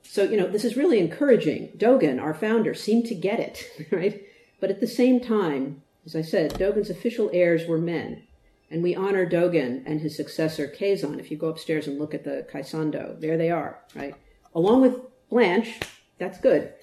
[0.03, 1.69] So, you know, this is really encouraging.
[1.77, 4.23] Dogen, our founder, seemed to get it, right?
[4.59, 8.23] But at the same time, as I said, Dogen's official heirs were men.
[8.71, 11.19] And we honor Dogen and his successor, Keizan.
[11.19, 14.15] If you go upstairs and look at the Kaisando, there they are, right?
[14.53, 14.95] Along with
[15.29, 15.79] Blanche,
[16.17, 16.73] that's good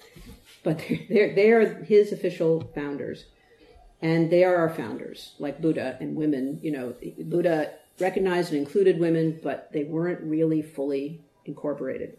[0.67, 3.25] but they're, they are his official founders.
[4.01, 6.59] And they are our founders, like Buddha and women.
[6.61, 12.17] You know, Buddha recognized and included women, but they weren't really fully incorporated.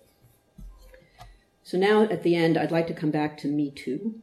[1.62, 4.20] So now at the end, I'd like to come back to Me Too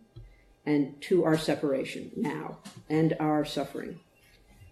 [0.65, 2.57] and to our separation now
[2.89, 3.99] and our suffering.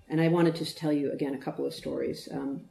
[0.10, 2.28] And I wanted to tell you again a couple of stories.
[2.32, 2.62] Um,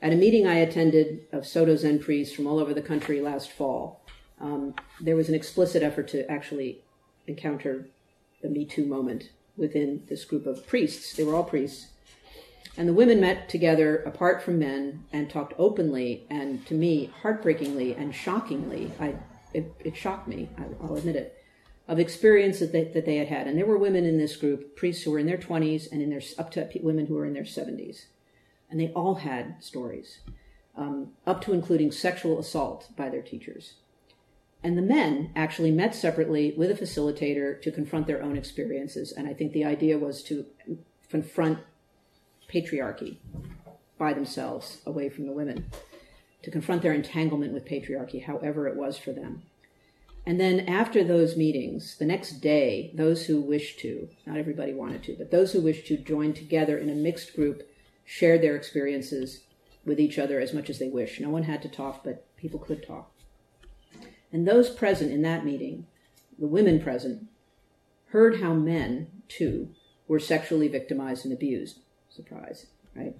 [0.00, 3.52] at a meeting I attended of Soto Zen priests from all over the country last
[3.52, 4.04] fall,
[4.40, 6.82] um, there was an explicit effort to actually
[7.28, 7.86] encounter
[8.42, 11.14] the Me Too moment within this group of priests.
[11.14, 11.86] They were all priests.
[12.76, 17.94] And the women met together apart from men and talked openly and to me, heartbreakingly
[17.94, 19.14] and shockingly, I,
[19.52, 21.36] it, it shocked me, I, will admit it,
[21.86, 23.46] of experiences that, that they had had.
[23.46, 26.08] And there were women in this group, priests who were in their 20s and in
[26.08, 28.06] their, up to women who were in their 70s.
[28.70, 30.20] And they all had stories,
[30.74, 33.74] um, up to including sexual assault by their teachers.
[34.64, 39.12] And the men actually met separately with a facilitator to confront their own experiences.
[39.12, 40.46] And I think the idea was to
[41.10, 41.58] confront
[42.52, 43.16] patriarchy
[43.98, 45.70] by themselves away from the women,
[46.42, 49.42] to confront their entanglement with patriarchy, however it was for them.
[50.26, 55.02] And then after those meetings, the next day, those who wished to, not everybody wanted
[55.04, 57.68] to, but those who wished to join together in a mixed group,
[58.04, 59.44] shared their experiences
[59.84, 61.20] with each other as much as they wished.
[61.20, 63.12] No one had to talk, but people could talk.
[64.32, 65.86] And those present in that meeting,
[66.38, 67.26] the women present,
[68.08, 69.70] heard how men, too,
[70.06, 71.78] were sexually victimized and abused.
[72.14, 73.16] Surprise, right?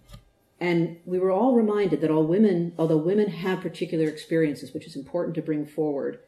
[0.60, 4.94] And we were all reminded that all women, although women have particular experiences, which is
[4.94, 6.20] important to bring forward,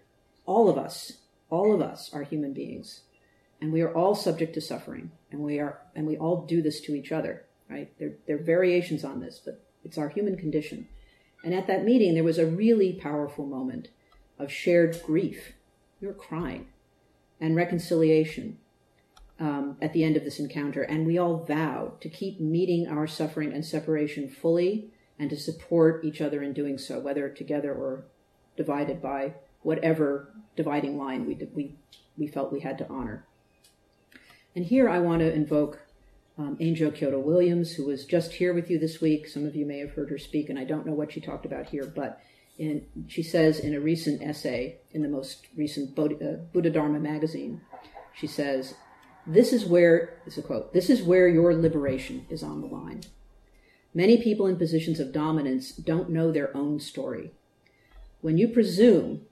[0.46, 1.18] all of us,
[1.50, 3.02] all of us are human beings.
[3.60, 5.12] And we are all subject to suffering.
[5.30, 7.92] And we are and we all do this to each other, right?
[7.98, 10.88] There, there are variations on this, but it's our human condition.
[11.44, 13.88] And at that meeting there was a really powerful moment
[14.38, 15.52] of shared grief.
[16.00, 16.68] We were crying
[17.40, 18.58] and reconciliation
[19.40, 20.82] um, at the end of this encounter.
[20.82, 26.04] And we all vowed to keep meeting our suffering and separation fully and to support
[26.04, 28.04] each other in doing so, whether together or
[28.56, 31.76] divided by whatever dividing line we, we,
[32.16, 33.24] we felt we had to honor.
[34.54, 35.80] And here I want to invoke
[36.38, 39.28] um, Angel Kyodo Williams, who was just here with you this week.
[39.28, 41.46] Some of you may have heard her speak, and I don't know what she talked
[41.46, 42.20] about here, but
[42.58, 47.60] in, she says in a recent essay in the most recent uh, Buddha Dharma magazine,
[48.14, 48.74] she says,
[49.26, 52.66] This is where, this is a quote, this is where your liberation is on the
[52.66, 53.02] line.
[53.94, 57.30] Many people in positions of dominance don't know their own story.
[58.20, 59.22] When you presume,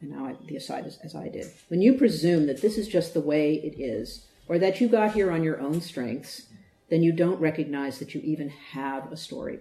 [0.00, 2.88] and now I, the aside is as I did, when you presume that this is
[2.88, 6.46] just the way it is, or that you got here on your own strengths,
[6.90, 9.60] then you don't recognize that you even have a story.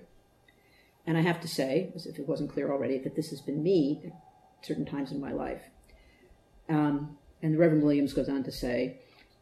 [1.06, 3.64] And I have to say, as if it wasn't clear already, that this has been
[3.64, 5.62] me at certain times in my life.
[6.70, 9.00] Um, and the Reverend Williams goes on to say,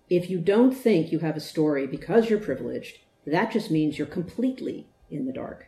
[0.10, 4.08] if you don't think you have a story because you're privileged, that just means you're
[4.08, 5.68] completely in the dark.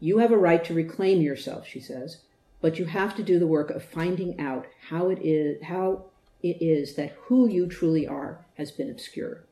[0.00, 2.22] You have a right to reclaim yourself, she says,
[2.60, 6.06] but you have to do the work of finding out how it is how
[6.42, 9.44] it is that who you truly are has been obscure.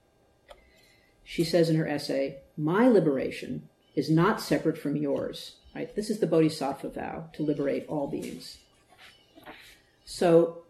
[1.24, 5.56] She says in her essay, My liberation is not separate from yours.
[5.74, 5.94] Right?
[5.94, 8.58] This is the Bodhisattva vow to liberate all beings.
[10.04, 10.62] So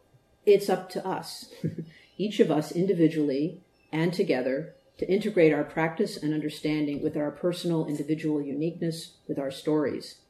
[0.44, 1.52] it's up to us,
[2.16, 3.60] each of us individually
[3.92, 9.50] and together, to integrate our practice and understanding with our personal individual uniqueness, with our
[9.50, 10.20] stories,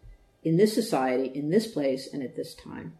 [0.42, 2.98] in this society, in this place, and at this time.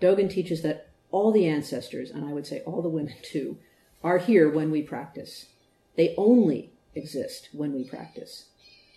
[0.00, 3.58] Dogen teaches that all the ancestors, and I would say all the women too,
[4.02, 5.46] are here when we practice.
[5.96, 8.46] They only exist when we practice.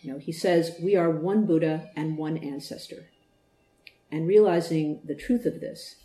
[0.02, 3.10] You know, he says we are one Buddha and one ancestor.
[4.12, 5.96] And realizing the truth of this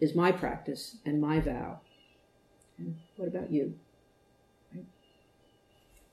[0.00, 1.80] is my practice and my vow.
[2.78, 3.74] And what about you?
[4.74, 4.84] Right?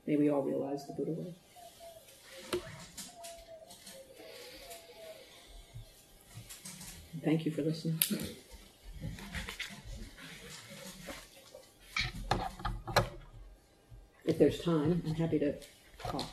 [0.08, 1.34] May we all realize the Buddha way.
[7.24, 8.00] Thank you for listening.
[14.26, 15.54] If there's time, I'm happy to
[16.00, 16.28] talk.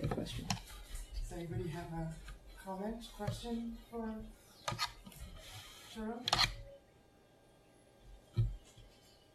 [0.00, 0.32] Does
[1.34, 2.14] anybody have a
[2.64, 4.14] comment, question for
[5.92, 6.20] Shiro?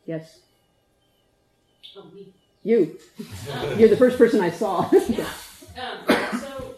[0.05, 0.39] Yes,
[1.97, 2.33] Oh, me.
[2.63, 2.99] you.
[3.77, 4.89] You're the first person I saw.
[4.91, 5.25] Yeah.
[5.77, 6.75] Um, so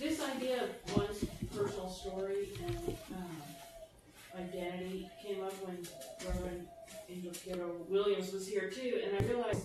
[0.00, 1.24] this idea of one's
[1.54, 3.36] personal story and um,
[4.38, 5.78] identity came up when
[6.26, 6.66] Reverend
[7.10, 7.32] Angel
[7.88, 9.64] Williams was here too, and I realized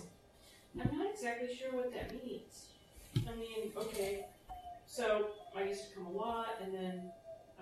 [0.80, 2.66] I'm not exactly sure what that means.
[3.16, 4.26] I mean, okay,
[4.86, 7.10] so I used to come a lot, and then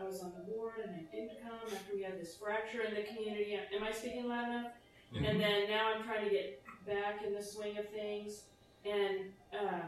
[0.01, 2.95] I was on the board, and I didn't come after we had this fracture in
[2.95, 3.59] the community.
[3.75, 4.73] Am I speaking loud enough?
[5.15, 8.45] And then now I'm trying to get back in the swing of things,
[8.85, 9.81] and uh,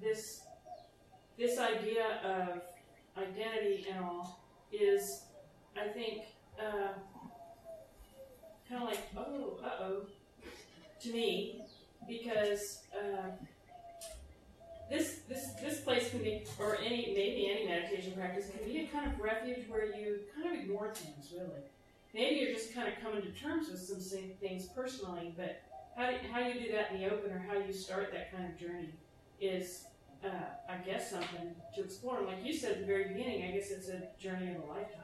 [0.00, 0.42] this
[1.38, 2.62] this idea of
[3.16, 5.24] identity and all is,
[5.76, 6.22] I think,
[6.58, 6.94] uh,
[8.68, 10.06] kind of like, oh, uh oh,
[11.02, 11.62] to me,
[12.08, 13.28] because uh,
[15.62, 19.18] this place can be, or any maybe any meditation practice can be a kind of
[19.20, 21.62] refuge where you kind of ignore things, really.
[22.14, 25.62] Maybe you're just kind of coming to terms with some things personally, but
[25.96, 28.44] how do, how you do that in the open or how you start that kind
[28.50, 28.90] of journey
[29.40, 29.86] is
[30.24, 30.28] uh,
[30.68, 32.18] I guess something to explore.
[32.18, 34.66] And like you said at the very beginning, I guess it's a journey of a
[34.66, 35.02] lifetime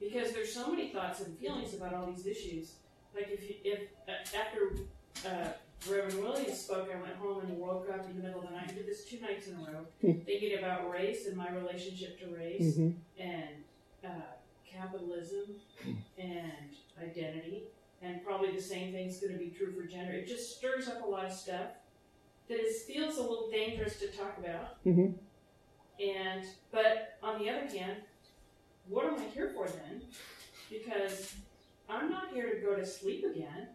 [0.00, 2.72] because there's so many thoughts and feelings about all these issues.
[3.14, 4.76] Like if you, if uh, after
[5.26, 5.52] uh,
[5.88, 8.68] Reverend Williams spoke, I went home and woke up in the middle of the night.
[8.70, 12.34] I did this two nights in a row, thinking about race and my relationship to
[12.34, 12.94] race Mhm.
[13.18, 13.64] and
[14.04, 14.08] uh,
[14.66, 15.60] capitalism
[16.18, 17.64] and identity.
[18.02, 20.12] And probably the same thing's going to be true for gender.
[20.12, 21.70] It just stirs up a lot of stuff
[22.48, 24.82] that is, feels a little dangerous to talk about.
[24.84, 25.14] Mhm.
[26.00, 28.02] And but on the other hand,
[28.88, 30.02] what am I here for then?
[30.70, 31.34] Because
[31.88, 33.68] I'm not here to go to sleep again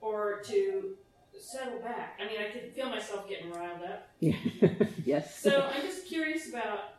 [0.00, 0.96] or to
[1.40, 2.18] settle back.
[2.20, 4.08] I mean, I could feel myself getting riled up.
[5.04, 5.40] Yes.
[5.40, 6.94] So I'm just curious about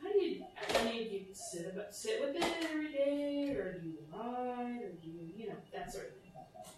[0.00, 0.44] how do you?
[0.78, 4.82] I mean, do you sit about, sit with it every day, or do you ride,
[4.82, 6.30] or do you, you know, that sort of thing.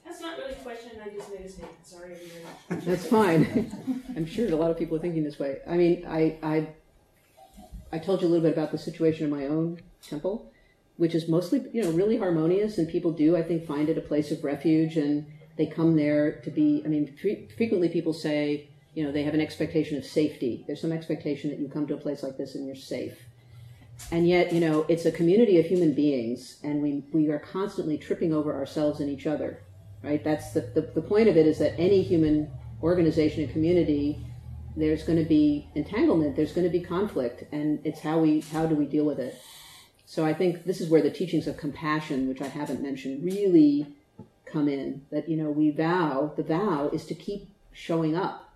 [0.04, 0.92] That's not really a question.
[1.04, 1.86] I just made a statement.
[1.86, 2.86] Sorry, everybody.
[2.86, 4.02] That's fine.
[4.16, 5.58] I'm sure a lot of people are thinking this way.
[5.68, 6.68] I mean, I, I,
[7.92, 10.50] I told you a little bit about the situation in my own temple,
[10.96, 14.00] which is mostly, you know, really harmonious, and people do, I think, find it a
[14.00, 15.26] place of refuge, and
[15.56, 16.82] they come there to be.
[16.84, 20.64] I mean, fre- frequently people say, you know, they have an expectation of safety.
[20.66, 23.18] There's some expectation that you come to a place like this and you're safe.
[24.10, 27.96] And yet, you know, it's a community of human beings, and we, we are constantly
[27.96, 29.62] tripping over ourselves and each other,
[30.02, 30.22] right?
[30.24, 32.50] That's the, the, the point of it is that any human
[32.82, 34.18] organization and community,
[34.76, 38.66] there's going to be entanglement, there's going to be conflict, and it's how we how
[38.66, 39.40] do we deal with it.
[40.06, 43.86] So I think this is where the teachings of compassion, which I haven't mentioned, really
[44.52, 45.02] come in.
[45.10, 46.32] That you know, we vow.
[46.36, 48.52] The vow is to keep showing up,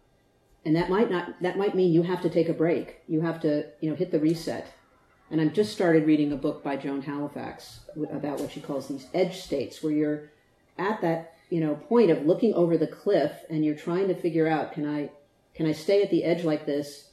[0.65, 1.43] and that might not.
[1.43, 3.01] That might mean you have to take a break.
[3.09, 4.73] You have to, you know, hit the reset.
[5.31, 7.81] And I've just started reading a book by Joan Halifax
[8.13, 10.31] about what she calls these edge states, where you're
[10.79, 14.47] at that you know point of looking over the cliff and you're trying to figure
[14.47, 15.11] out can I
[15.55, 17.11] can I stay at the edge like this?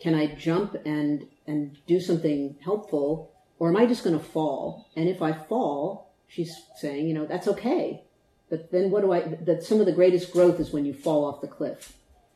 [0.00, 4.88] Can I jump and and do something helpful, or am I just going to fall?
[4.96, 8.04] And if I fall, she's saying, you know, that's okay.
[8.52, 9.20] But then what do I?
[9.20, 11.94] That some of the greatest growth is when you fall off the cliff,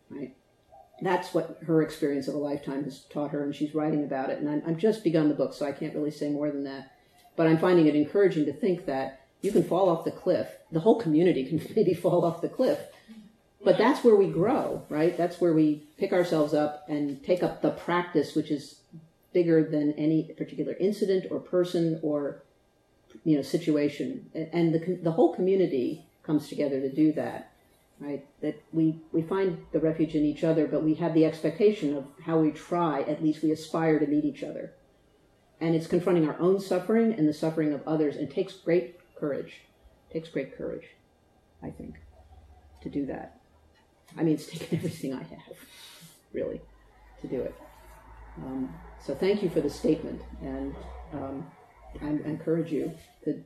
[0.09, 0.35] right?
[1.03, 4.39] That's what her experience of a lifetime has taught her, and she's writing about it.
[4.39, 6.93] And I'm, I've just begun the book, so I can't really say more than that.
[7.37, 10.49] But I'm finding it encouraging to think that you can fall off the cliff.
[10.73, 12.79] The whole community can maybe fall off the cliff.
[13.63, 15.15] But that's where we grow, right?
[15.19, 18.81] That's where we pick ourselves up and take up the practice, which is
[19.35, 22.43] bigger than any particular incident or person or
[23.25, 24.31] you know situation.
[24.53, 27.53] And the the whole community comes together to do that,
[28.01, 28.25] right?
[28.41, 32.07] That we we find the refuge in each other, but we have the expectation of
[32.25, 33.03] how we try.
[33.03, 34.73] At least we aspire to meet each other,
[35.61, 38.17] and it's confronting our own suffering and the suffering of others.
[38.17, 39.63] And takes great courage.
[40.11, 40.87] It takes great courage,
[41.63, 41.97] I think,
[42.83, 43.41] to do that.
[44.17, 45.57] I mean, it's taken everything I have,
[46.33, 46.61] really,
[47.21, 47.55] to do it.
[48.39, 50.75] Um, so thank you for the statement, and
[51.13, 51.47] um,
[52.03, 52.93] I encourage you
[53.25, 53.43] to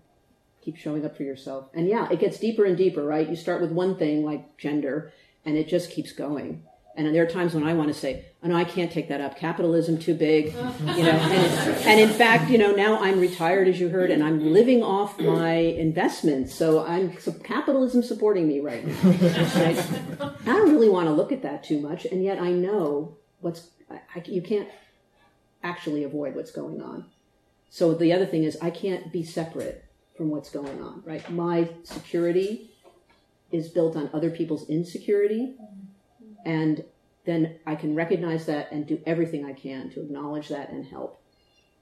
[0.62, 1.68] keep showing up for yourself.
[1.74, 3.28] And yeah, it gets deeper and deeper, right?
[3.28, 5.12] You start with one thing like gender,
[5.44, 6.64] and it just keeps going.
[6.96, 9.20] And there are times when I want to say, "Oh no, I can't take that
[9.20, 9.38] up.
[9.38, 11.12] Capitalism too big," you know.
[11.12, 14.82] And, and, in fact, you know, now I'm retired, as you heard, and I'm living
[14.82, 18.94] off my investments, so I'm so capitalism supporting me right now.
[19.02, 19.78] Right?
[20.20, 23.68] I don't really want to look at that too much, and yet I know what's.
[23.88, 24.68] I, you can't
[25.62, 27.06] actually avoid what's going on.
[27.70, 29.84] So the other thing is, I can't be separate
[30.16, 31.02] from what's going on.
[31.06, 32.70] Right, my security
[33.50, 35.54] is built on other people's insecurity
[36.44, 36.84] and
[37.24, 41.20] then I can recognize that and do everything I can to acknowledge that and help.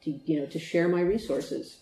[0.02, 1.78] To you know, to share my resources.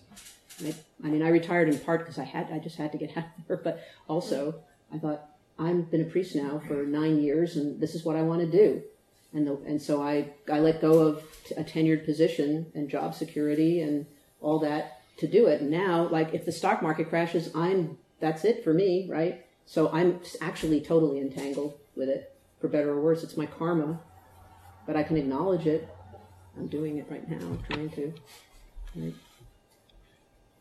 [0.64, 3.10] I, I mean, I retired in part because I had I just had to get
[3.16, 4.54] out of there, but also
[4.92, 5.28] I thought
[5.58, 8.46] I've been a priest now for nine years, and this is what I want to
[8.50, 8.82] do.
[9.32, 11.22] And the, and so I I let go of
[11.56, 14.06] a tenured position and job security and
[14.40, 15.60] all that to do it.
[15.60, 19.44] And now, like if the stock market crashes, I'm that's it for me, right?
[19.66, 23.22] So I'm actually totally entangled with it for better or worse.
[23.22, 24.00] It's my karma,
[24.86, 25.88] but I can acknowledge it.
[26.56, 27.44] I'm doing it right now.
[27.46, 28.14] I'm trying to.
[28.94, 29.14] Right.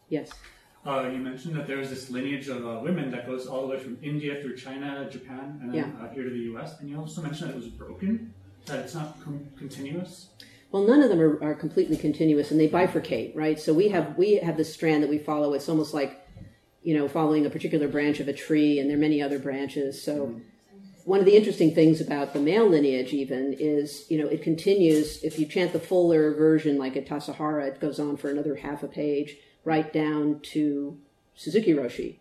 [0.10, 0.32] Yes.
[0.86, 3.68] Uh, you mentioned that there is this lineage of uh, women that goes all the
[3.68, 6.06] way from India through China, Japan, and then yeah.
[6.06, 6.80] uh, here to the U.S.
[6.80, 8.34] And you also mentioned that it was broken,
[8.66, 10.30] that it's not com- continuous.
[10.72, 13.60] Well, none of them are, are, completely continuous, and they bifurcate, right?
[13.60, 15.54] So we have we have this strand that we follow.
[15.54, 16.28] It's almost like,
[16.84, 20.02] you know, following a particular branch of a tree, and there are many other branches.
[20.02, 20.28] So.
[20.28, 20.40] Mm-hmm
[21.06, 25.24] one of the interesting things about the male lineage even is, you know, it continues.
[25.24, 28.82] If you chant the fuller version, like at Tassajara, it goes on for another half
[28.82, 31.00] a page, right down to
[31.36, 32.18] Suzuki Roshi.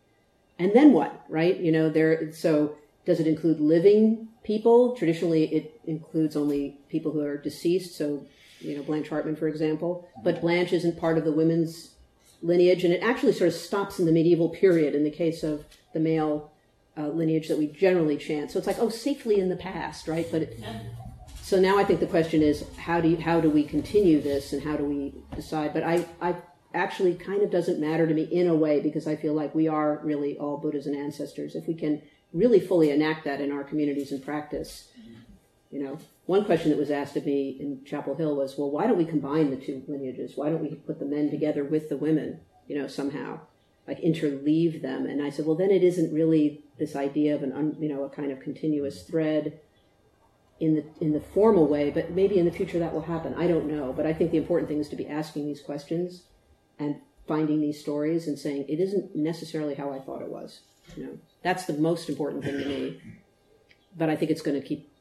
[0.58, 1.56] And then what, right?
[1.56, 2.76] You know, there, so
[3.06, 4.94] does it include living people?
[4.94, 7.96] Traditionally, it includes only people who are deceased.
[7.96, 8.26] So,
[8.60, 10.08] you know, Blanche Hartman, for example.
[10.22, 11.94] But Blanche isn't part of the women's
[12.42, 15.64] lineage, and it actually sort of stops in the medieval period in the case of
[15.92, 16.52] the male
[16.96, 18.50] uh, lineage that we generally chant.
[18.50, 20.26] So it's like, oh, safely in the past, right?
[20.30, 20.60] But it,
[21.42, 24.52] so now I think the question is, how do you, how do we continue this,
[24.52, 25.72] and how do we decide?
[25.72, 26.36] But I, I
[26.74, 29.68] actually kind of doesn't matter to me in a way because I feel like we
[29.68, 31.54] are really all Buddhas and ancestors.
[31.54, 32.02] If we can
[32.34, 34.88] really fully enact that in our communities and practice,
[35.70, 35.98] you know.
[36.26, 39.04] One question that was asked of me in Chapel Hill was, well, why don't we
[39.04, 40.32] combine the two lineages?
[40.36, 43.40] Why don't we put the men together with the women, you know, somehow?
[43.86, 45.06] like interleave them.
[45.06, 48.04] And I said, well, then it isn't really this idea of an, un, you know,
[48.04, 49.60] a kind of continuous thread
[50.60, 53.34] in the in the formal way, but maybe in the future that will happen.
[53.34, 56.22] I don't know, but I think the important thing is to be asking these questions
[56.78, 60.60] and finding these stories and saying it isn't necessarily how I thought it was.
[60.96, 63.00] You know, that's the most important thing to me.
[63.96, 64.92] But I think it's going to keep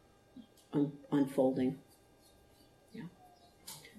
[0.74, 1.78] un- unfolding.
[2.94, 3.04] Yeah.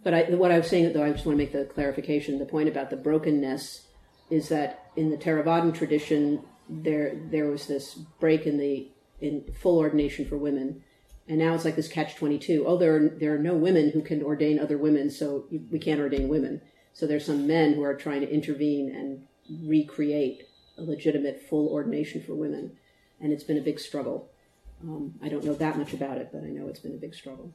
[0.03, 2.39] But I, what I was saying, though, I just want to make the clarification.
[2.39, 3.87] The point about the brokenness
[4.31, 9.79] is that in the Theravadan tradition, there there was this break in the in full
[9.79, 10.83] ordination for women,
[11.29, 12.65] and now it's like this catch twenty two.
[12.67, 16.01] Oh, there are, there are no women who can ordain other women, so we can't
[16.01, 16.63] ordain women.
[16.93, 19.27] So there's some men who are trying to intervene and
[19.69, 20.45] recreate
[20.79, 22.73] a legitimate full ordination for women,
[23.21, 24.29] and it's been a big struggle.
[24.83, 27.15] Um, I don't know that much about it, but I know it's been a big
[27.15, 27.53] struggle.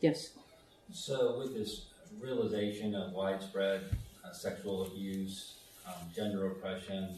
[0.00, 0.30] Yes.
[0.92, 1.86] So with this
[2.20, 3.84] realization of widespread
[4.24, 5.54] uh, sexual abuse,
[5.86, 7.14] um, gender oppression,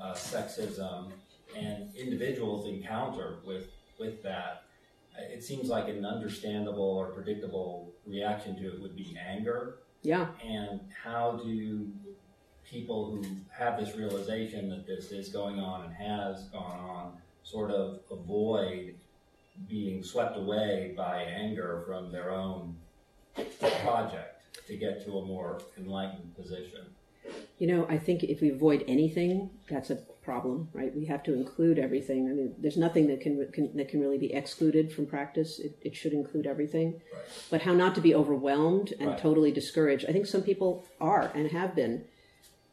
[0.00, 1.12] uh, sexism
[1.56, 4.64] and individuals encounter with with that,
[5.18, 9.76] it seems like an understandable or predictable reaction to it would be anger.
[10.02, 10.28] Yeah.
[10.42, 11.50] And how do
[12.70, 17.12] people who have this realization that this is going on and has gone on
[17.42, 18.94] sort of avoid
[19.68, 22.76] being swept away by anger from their own
[23.82, 26.80] project to get to a more enlightened position?
[27.58, 30.94] You know, I think if we avoid anything, that's a problem, right?
[30.94, 32.28] We have to include everything.
[32.28, 35.58] I mean, there's nothing that can, can that can really be excluded from practice.
[35.58, 36.92] It, it should include everything.
[37.12, 37.22] Right.
[37.50, 39.18] But how not to be overwhelmed and Right.
[39.18, 40.06] totally discouraged?
[40.08, 42.04] I think some people are and have been,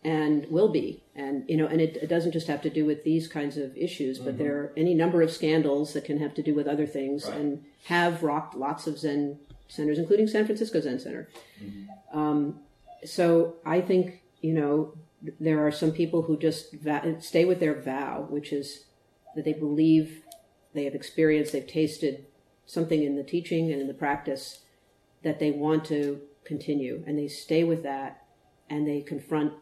[0.07, 1.03] and will be.
[1.15, 3.75] And you know, and it, it doesn't just have to do with these kinds of
[3.75, 6.87] issues, but there are any number of scandals that can have to do with other
[6.87, 7.37] things Right.
[7.39, 9.37] and have rocked lots of Zen
[9.67, 11.27] centers, including San Francisco Zen Center.
[12.13, 12.59] Um,
[13.03, 14.93] so I think you know
[15.39, 18.85] there are some people who just va- stay with their vow, which is
[19.35, 20.21] that they believe
[20.73, 22.25] they have experienced, they've tasted
[22.65, 24.59] something in the teaching and in the practice
[25.23, 28.23] that they want to continue, and they stay with that,
[28.69, 29.53] and they confront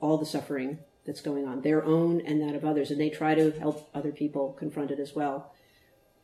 [0.00, 3.34] all the suffering that's going on, their own and that of others, and they try
[3.34, 5.52] to help other people confront it as well.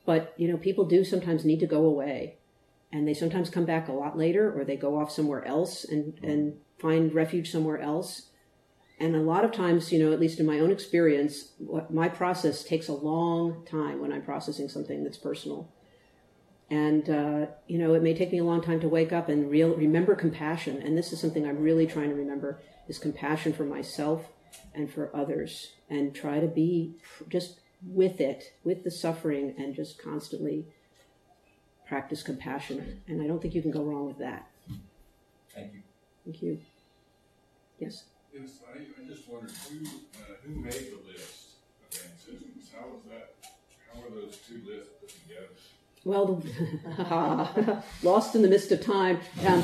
[0.05, 2.37] But you know, people do sometimes need to go away,
[2.93, 6.18] and they sometimes come back a lot later, or they go off somewhere else and
[6.22, 8.31] and find refuge somewhere else.
[9.01, 12.09] And a lot of times, you know, at least in my own experience, what my
[12.09, 15.72] process takes a long time when I'm processing something that's personal.
[16.70, 19.51] And uh, you know, it may take me a long time to wake up and
[19.51, 20.83] real remember compassion.
[20.83, 24.26] And this is something I'm really trying to remember: is compassion for myself
[24.74, 26.95] and for others, and try to be
[27.28, 30.66] just with it, with the suffering, and just constantly
[31.87, 33.03] practice compassion.
[33.09, 34.49] And I don't think you can go wrong with that.
[35.55, 35.82] Thank you.
[36.24, 36.61] Thank you.
[37.78, 38.05] Yes.
[38.32, 41.51] Yes, I, I just wondered who, uh, who made the list
[41.82, 42.70] of ancestors?
[42.74, 43.35] How was that,
[43.93, 45.49] how were those two lists put together?
[46.05, 46.43] Well,
[48.03, 49.20] lost in the mist of time.
[49.47, 49.62] Um,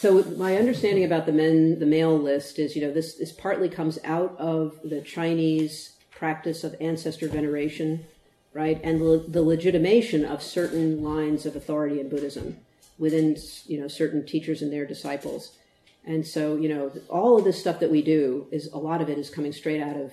[0.00, 3.68] so my understanding about the men, the male list is, you know, this this partly
[3.68, 8.06] comes out of the Chinese practice of ancestor veneration,
[8.52, 12.58] right, and the, the legitimation of certain lines of authority in Buddhism
[12.96, 13.36] within,
[13.66, 15.56] you know, certain teachers and their disciples.
[16.04, 19.08] And so, you know, all of this stuff that we do is a lot of
[19.08, 20.12] it is coming straight out of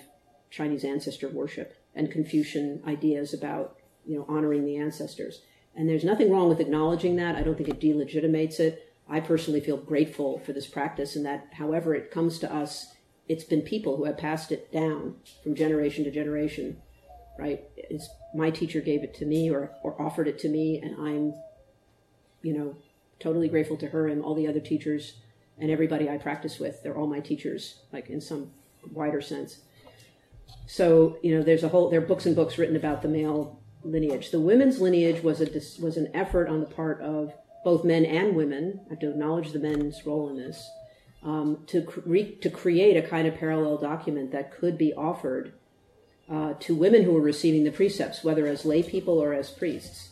[0.49, 5.41] Chinese ancestor worship and Confucian ideas about, you know, honoring the ancestors.
[5.75, 7.35] And there's nothing wrong with acknowledging that.
[7.35, 8.84] I don't think it delegitimates it.
[9.07, 12.93] I personally feel grateful for this practice and that however it comes to us,
[13.27, 16.81] it's been people who have passed it down from generation to generation,
[17.37, 17.63] right?
[17.75, 21.33] It's my teacher gave it to me or, or offered it to me and I'm,
[22.41, 22.75] you know,
[23.19, 25.13] totally grateful to her and all the other teachers
[25.57, 26.81] and everybody I practice with.
[26.83, 28.51] They're all my teachers, like in some
[28.91, 29.59] wider sense.
[30.67, 33.59] So you know, there's a whole there are books and books written about the male
[33.83, 34.31] lineage.
[34.31, 35.45] The women's lineage was a
[35.81, 37.33] was an effort on the part of
[37.65, 38.79] both men and women.
[38.85, 40.69] I have to acknowledge the men's role in this
[41.23, 45.51] um, to cre- to create a kind of parallel document that could be offered
[46.31, 50.09] uh, to women who were receiving the precepts, whether as lay people or as priests.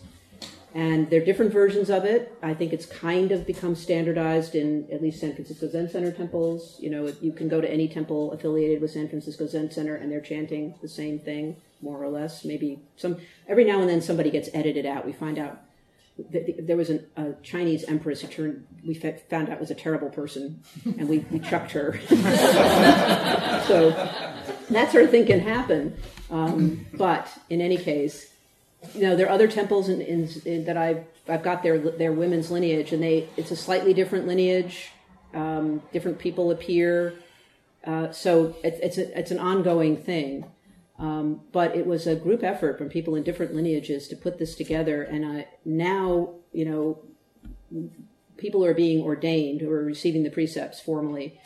[0.76, 2.36] And there are different versions of it.
[2.42, 6.78] I think it's kind of become standardized in at least San Francisco Zen Center temples.
[6.80, 10.12] You know, you can go to any temple affiliated with San Francisco Zen Center and
[10.12, 12.44] they're chanting the same thing, more or less.
[12.44, 15.06] Maybe some, every now and then somebody gets edited out.
[15.06, 15.63] We find out
[16.18, 20.62] there was an, a Chinese empress who turned, we found out was a terrible person
[20.86, 22.00] and we, we chucked her.
[23.68, 23.90] so
[24.70, 25.98] that sort of thing can happen.
[26.30, 28.32] Um, but in any case,
[28.94, 32.12] you know, there are other temples in, in, in, that I've I've got their their
[32.12, 34.90] women's lineage, and they it's a slightly different lineage.
[35.34, 37.14] Um, different people appear,
[37.86, 40.46] uh, so it, it's a, it's an ongoing thing.
[41.00, 44.56] Um, but it was a group effort from people in different lineages to put this
[44.56, 47.00] together, and uh, now you know
[48.38, 51.40] people are being ordained who are receiving the precepts formally.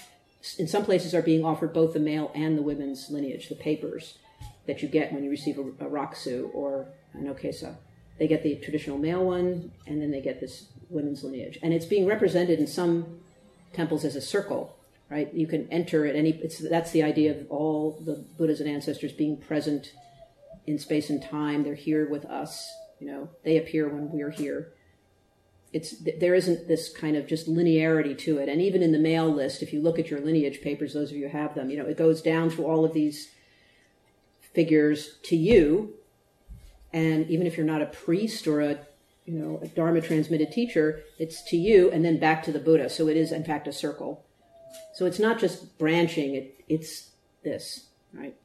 [0.57, 4.17] In some places, are being offered both the male and the women's lineage, the papers
[4.65, 7.75] that you get when you receive a, a rakusu or an okesa.
[8.19, 11.85] They get the traditional male one, and then they get this women's lineage, and it's
[11.85, 13.19] being represented in some
[13.73, 14.76] temples as a circle.
[15.10, 16.32] Right, you can enter at any.
[16.32, 19.93] It's that's the idea of all the Buddhas and ancestors being present
[20.66, 21.64] in space and time.
[21.64, 22.70] They're here with us.
[22.99, 24.74] You know, they appear when we're here.
[25.72, 29.34] It's there isn't this kind of just linearity to it, and even in the male
[29.34, 31.86] list, if you look at your lineage papers, those of you have them, you know,
[31.86, 33.30] it goes down through all of these
[34.53, 35.93] figures to you
[36.93, 38.80] and even if you're not a priest or a
[39.26, 42.89] you know a dharma transmitted teacher it's to you and then back to the buddha
[42.89, 44.26] so it is in fact a circle
[44.97, 47.11] so it's not just branching it it's
[47.43, 48.35] this right?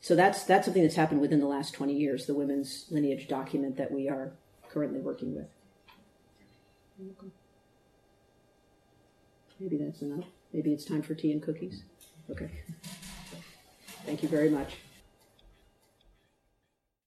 [0.00, 3.76] So that's that's something that's happened within the last 20 years, the women's lineage document
[3.76, 4.32] that we are
[4.70, 5.46] currently working with.
[9.60, 10.24] Maybe that's enough.
[10.52, 11.82] Maybe it's time for tea and cookies.
[12.30, 12.50] Okay.
[14.06, 14.76] Thank you very much.